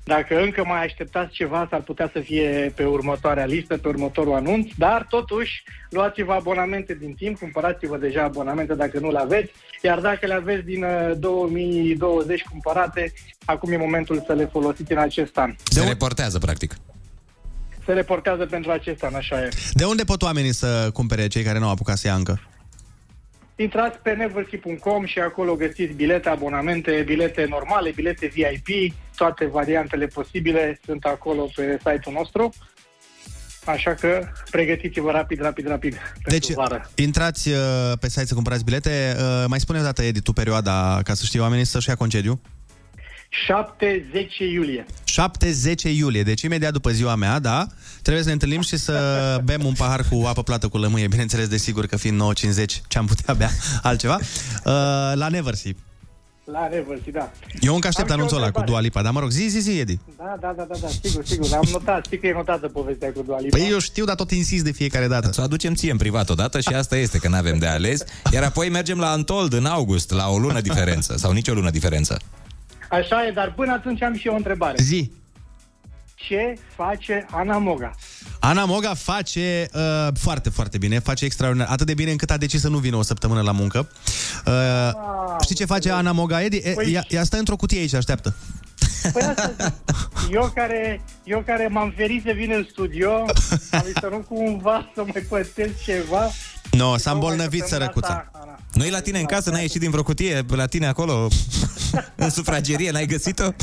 [0.07, 4.71] dacă încă mai așteptați ceva, s-ar putea să fie pe următoarea listă, pe următorul anunț,
[4.77, 9.51] dar totuși luați-vă abonamente din timp, cumpărați-vă deja abonamente dacă nu le aveți,
[9.81, 13.13] iar dacă le aveți din uh, 2020 cumpărate,
[13.45, 15.55] acum e momentul să le folosiți în acest an.
[15.63, 16.75] Se reportează, practic.
[17.85, 19.49] Se reportează pentru acest an, așa e.
[19.73, 22.39] De unde pot oamenii să cumpere cei care nu au apucat să ia încă?
[23.59, 30.79] Intrați pe neversea.com și acolo găsiți bilete, abonamente, bilete normale, bilete VIP, toate variantele posibile
[30.85, 32.53] sunt acolo pe site-ul nostru.
[33.65, 36.89] Așa că pregătiți-vă rapid, rapid, rapid pentru Deci, vară.
[36.95, 37.57] intrați uh,
[37.99, 39.15] pe site să cumpărați bilete.
[39.17, 42.41] Uh, mai spune o dată, Edi, tu perioada, ca să știe oamenii să-și ia concediu.
[43.29, 44.85] 7-10 iulie.
[45.85, 47.67] 7-10 iulie, deci imediat după ziua mea, da,
[48.01, 48.97] trebuie să ne întâlnim și să
[49.49, 53.05] bem un pahar cu apă plată cu lămâie, bineînțeles, desigur că fiind 9.50, ce am
[53.05, 53.49] putea bea
[53.81, 54.71] altceva, uh,
[55.13, 55.71] la Neversea.
[56.51, 57.31] La Neversea, da.
[57.59, 58.71] Eu încă aștept Am și o anunțul ăla cu întrebare.
[58.71, 59.99] Dua Lipa, dar mă rog, zi, zi, zi, Edi.
[60.17, 63.21] Da, da, da, da, da, sigur, sigur, am notat, știi că e notată povestea cu
[63.25, 63.57] Dua Lipa.
[63.57, 65.31] Păi eu știu, dar tot insist de fiecare dată.
[65.31, 68.03] Să o aducem ție în privat odată și asta este, că nu avem de ales.
[68.31, 72.19] Iar apoi mergem la Antold în august, la o lună diferență, sau nicio lună diferență.
[72.89, 74.75] Așa e, dar până atunci am și eu o întrebare.
[74.81, 75.11] Zi.
[76.15, 77.95] Ce face Ana Moga?
[78.39, 82.61] Ana Moga face uh, foarte, foarte bine, face extraordinar, atât de bine încât a decis
[82.61, 83.89] să nu vină o săptămână la muncă.
[84.45, 84.91] Uh,
[85.41, 86.57] știi ce face Ana Moga, Edi?
[86.57, 88.35] E, Păi- ea, ea stă într-o cutie aici, așteaptă.
[89.13, 89.73] Păi asta zic.
[90.31, 93.11] eu care, eu care m-am ferit să vin în studio,
[93.71, 96.29] am zis să nu cumva să mai pățesc ceva.
[96.77, 98.31] No, s-a îmbolnăvit sărăcuța.
[98.73, 101.27] Noi la tine în casă n-ai ieșit din vreo cutie, la tine acolo,
[102.15, 103.43] în sufragerie, n-ai găsit-o?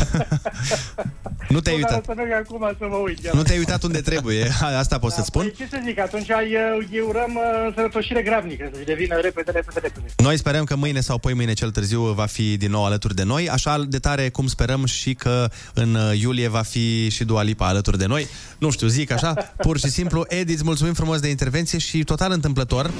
[1.48, 2.08] Nu te-ai Dar uitat.
[2.08, 3.32] o să merg acum să mă uit.
[3.32, 5.42] Nu te-ai uitat unde trebuie, asta pot să-ți spun.
[5.42, 6.56] Păi ce să zic, atunci îi,
[6.90, 10.06] îi urăm uh, sănătoșire gravnică, să-și devină repede, repede, repede.
[10.16, 13.22] Noi sperăm că mâine sau poi mâine cel târziu va fi din nou alături de
[13.22, 17.42] noi, așa de tare cum sperăm și că în uh, iulie va fi și Dua
[17.42, 18.26] Lipa alături de noi.
[18.58, 20.24] Nu știu, zic așa, pur și simplu.
[20.28, 22.90] Edi, îți mulțumim frumos de intervenție și total întâmplător.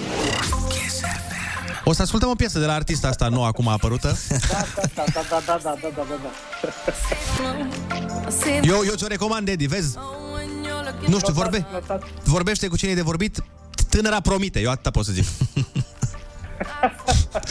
[1.85, 4.17] O să ascultăm o piesă de la artista asta nouă acum apărută.
[4.29, 4.65] Da,
[4.95, 6.31] da, da, da, da, da, da, da, da, da.
[8.63, 9.97] Eu, eu ți-o recomand, Edi, vezi?
[11.07, 11.67] Nu știu, vorbe,
[12.25, 13.45] vorbește cu cine e de vorbit,
[13.89, 15.25] tânăra promite, eu atâta pot să zic.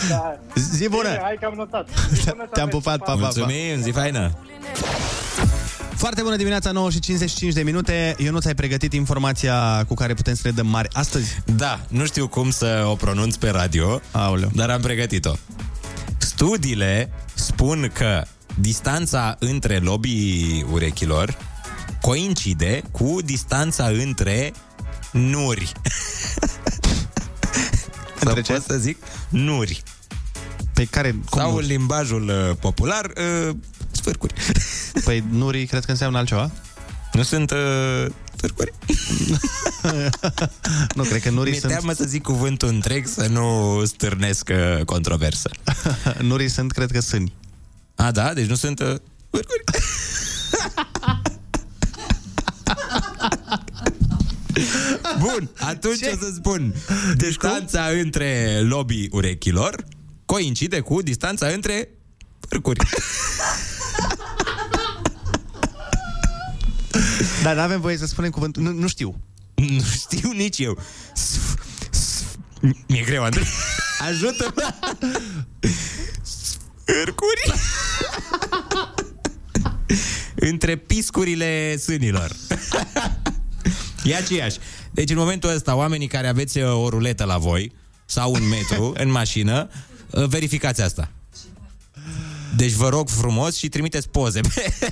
[0.09, 0.39] da.
[0.55, 1.09] Zi bună!
[1.09, 1.87] Bine, Hai că am notat.
[2.13, 3.19] Zi bună, Te-am pupat, pa, pa, pa.
[3.19, 4.31] Mulțumim, zi faină!
[6.03, 8.15] Foarte bună dimineața, 9 și 55 de minute.
[8.17, 11.41] Eu nu ți-ai pregătit informația cu care putem să ne dăm mari astăzi?
[11.45, 14.51] Da, nu știu cum să o pronunț pe radio, Aoleu.
[14.53, 15.33] dar am pregătit-o.
[16.17, 18.23] Studiile spun că
[18.59, 21.37] distanța între lobii urechilor
[22.01, 24.53] coincide cu distanța între
[25.11, 25.71] nuri.
[28.19, 28.63] Între ce?
[28.67, 28.97] să zic?
[29.29, 29.83] Nuri.
[30.73, 31.09] Pe care...
[31.11, 31.63] Cum Sau nuri?
[31.63, 33.05] în limbajul uh, popular,
[33.47, 33.55] uh,
[34.03, 34.33] sfârcuri.
[35.05, 36.51] Păi nurii cred că înseamnă altceva?
[37.13, 38.05] Nu sunt uh,
[38.35, 38.73] sfârcuri?
[40.95, 41.71] nu, cred că nurii Mi-e sunt...
[41.71, 45.49] teamă să zic cuvântul întreg să nu stârnesc uh, controversă.
[46.29, 47.33] nurii sunt, cred că, sâni.
[47.95, 48.33] A, da?
[48.33, 48.79] Deci nu sunt...
[48.79, 48.95] Uh,
[49.29, 49.63] sfârcuri?
[55.19, 56.11] Bun, atunci Ce?
[56.13, 56.73] o să spun
[57.17, 59.83] Distanța între lobii urechilor
[60.25, 61.89] Coincide cu distanța între
[62.49, 62.79] Pârcuri
[67.43, 68.63] Dar nu avem voie să spunem cuvântul...
[68.63, 69.19] Nu, nu știu.
[69.55, 70.77] Nu știu nici eu.
[71.11, 71.59] Sf-
[71.89, 72.37] sf-
[72.87, 73.45] Mi-e greu, Andrei.
[73.99, 74.73] Ajută-mă.
[76.85, 77.53] Pârcuri
[80.35, 82.31] Între piscurile sânilor.
[84.03, 84.57] E aceeași.
[84.91, 87.71] Deci în momentul ăsta Oamenii care aveți uh, o ruletă la voi
[88.05, 89.69] Sau un metru în mașină
[90.09, 91.11] uh, Verificați asta
[92.55, 94.41] deci vă rog frumos și trimiteți poze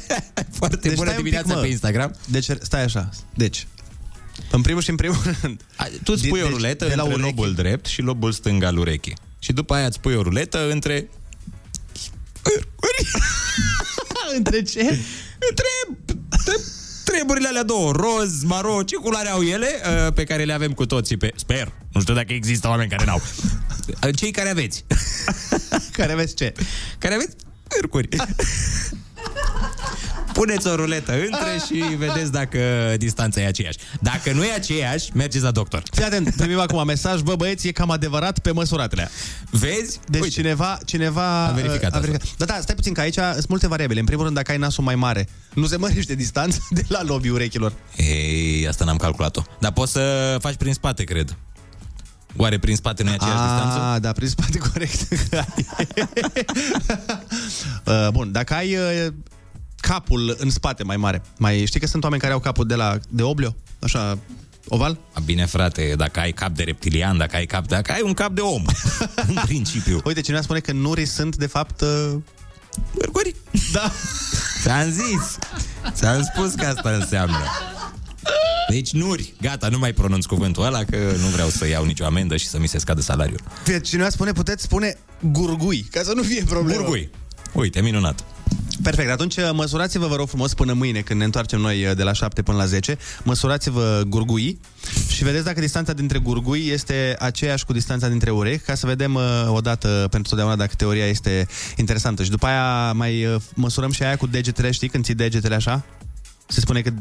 [0.59, 1.61] Foarte deci bună stai un pic, dimineața mă.
[1.61, 3.09] pe Instagram Deci, stai așa.
[3.33, 3.67] Deci,
[4.51, 5.61] în primul și în primul rând...
[6.03, 7.35] Tu îți de- pui o deci, ruletă de la între urechi.
[7.35, 9.15] lobul drept și lobul stâng al urechii.
[9.39, 11.09] Și după aia îți pui o ruletă între...
[14.37, 14.81] între ce?
[15.49, 15.65] Între
[17.03, 19.67] treburile alea două, roz, maro, ce culoare au ele,
[20.07, 21.31] uh, pe care le avem cu toții pe...
[21.35, 23.21] Sper, nu știu dacă există oameni care n-au.
[24.03, 24.85] Uh, Cei care aveți.
[25.91, 26.53] care aveți ce?
[26.97, 27.35] Care aveți
[27.75, 28.07] pârcuri.
[30.33, 32.59] Puneți o ruletă între și vedeți dacă
[32.97, 33.77] distanța e aceeași.
[33.99, 35.83] Dacă nu e aceeași, mergeți la doctor.
[35.91, 39.09] Fii atent, primim acum mesaj, bă băieți, e cam adevărat pe măsuratele.
[39.49, 39.99] Vezi?
[40.07, 42.37] Deci Uite, cineva, cineva a verificat a verificat.
[42.37, 43.99] Da, da, stai puțin, că aici sunt multe variabile.
[43.99, 47.29] În primul rând, dacă ai nasul mai mare, nu se mărește distanța de la lobii
[47.29, 47.73] urechilor.
[47.95, 49.41] Ei, asta n-am calculat-o.
[49.59, 51.35] Dar poți să faci prin spate, cred.
[52.35, 53.79] Oare prin spate nu e aceeași distanță?
[53.79, 55.07] Ah, da, prin spate, corect.
[57.85, 59.13] Uh, Bun, dacă ai uh,
[59.75, 62.97] capul în spate mai mare, mai știi că sunt oameni care au capul de la
[63.09, 64.17] de oblio, așa
[64.67, 64.97] oval?
[65.13, 68.31] A, Bine, frate, dacă ai cap de reptilian, dacă ai cap, dacă ai un cap
[68.31, 68.63] de om,
[69.27, 70.01] în principiu.
[70.03, 72.13] Uite, cineva spune că nurii sunt de fapt uh...
[72.91, 73.35] Mărguri.
[73.71, 73.91] Da.
[74.61, 75.37] Ți-am zis.
[75.91, 77.37] Ți-am spus că asta înseamnă.
[78.69, 79.33] Deci nuri.
[79.41, 82.59] Gata, nu mai pronunț cuvântul ăla că nu vreau să iau nicio amendă și să
[82.59, 83.39] mi se scadă salariul.
[83.63, 84.97] Fie, Cineva spune, puteți spune
[85.31, 86.81] gurgui, ca să nu fie problemă.
[86.81, 87.09] Gurgui.
[87.53, 88.23] Uite, minunat.
[88.83, 92.03] Perfect, atunci uh, măsurați-vă, vă rog frumos, până mâine, când ne întoarcem noi uh, de
[92.03, 94.59] la 7 până la 10, măsurați-vă gurgui
[95.09, 99.13] și vedeți dacă distanța dintre gurgui este aceeași cu distanța dintre urechi, ca să vedem
[99.13, 102.23] uh, odată pentru totdeauna dacă teoria este interesantă.
[102.23, 105.85] Și după aia mai uh, măsurăm și aia cu degetele, știi, când ții degetele așa?
[106.51, 106.91] Se spune că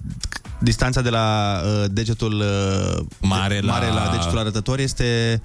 [0.59, 5.43] distanța de la uh, degetul uh, Mare la- mare la degetul arătător este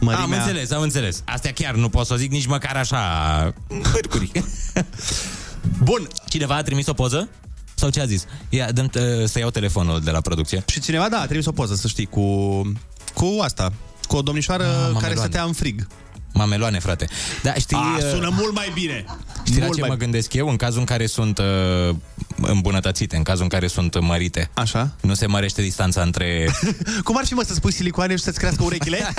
[0.00, 0.24] mărimea...
[0.24, 1.22] Am înțeles, am înțeles.
[1.26, 2.98] Astea chiar nu pot să o zic nici măcar așa.
[3.92, 4.30] Hârcuri.
[5.84, 6.08] Bun.
[6.28, 7.28] Cineva a trimis o poză?
[7.74, 8.24] Sau ce a zis?
[8.48, 10.64] Ia, dăm uh, să iau telefonul de la producție.
[10.66, 12.22] Și cineva, da, a trimis o poză, să știi, cu,
[13.14, 13.72] cu asta,
[14.06, 15.14] cu o domnișoară Ah, care mameloane.
[15.14, 15.86] stătea în frig.
[16.32, 17.06] Mameloane, frate.
[17.42, 17.76] Da, știi...
[17.76, 19.04] A, uh, sună mult mai bine.
[19.44, 20.48] Știi la Mult ce mai- mă gândesc eu?
[20.48, 21.94] În cazul în care sunt uh,
[22.36, 24.50] îmbunătățite, în cazul în care sunt mărite.
[24.54, 24.90] Așa.
[25.00, 26.50] Nu se mărește distanța între...
[27.04, 28.98] Cum ar fi, mă, să spui silicoane și să-ți crească urechile?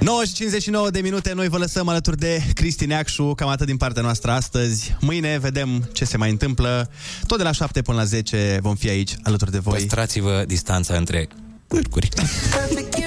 [0.00, 3.76] Nouă și 59 de minute, noi vă lăsăm alături de Cristi Neacșu, cam atât din
[3.76, 4.96] partea noastră astăzi.
[5.00, 6.90] Mâine vedem ce se mai întâmplă.
[7.26, 9.78] Tot de la 7 până la 10 vom fi aici alături de voi.
[9.78, 11.28] Păstrați-vă distanța între
[11.68, 12.08] cârcuri.
[12.50, 13.05] Perfect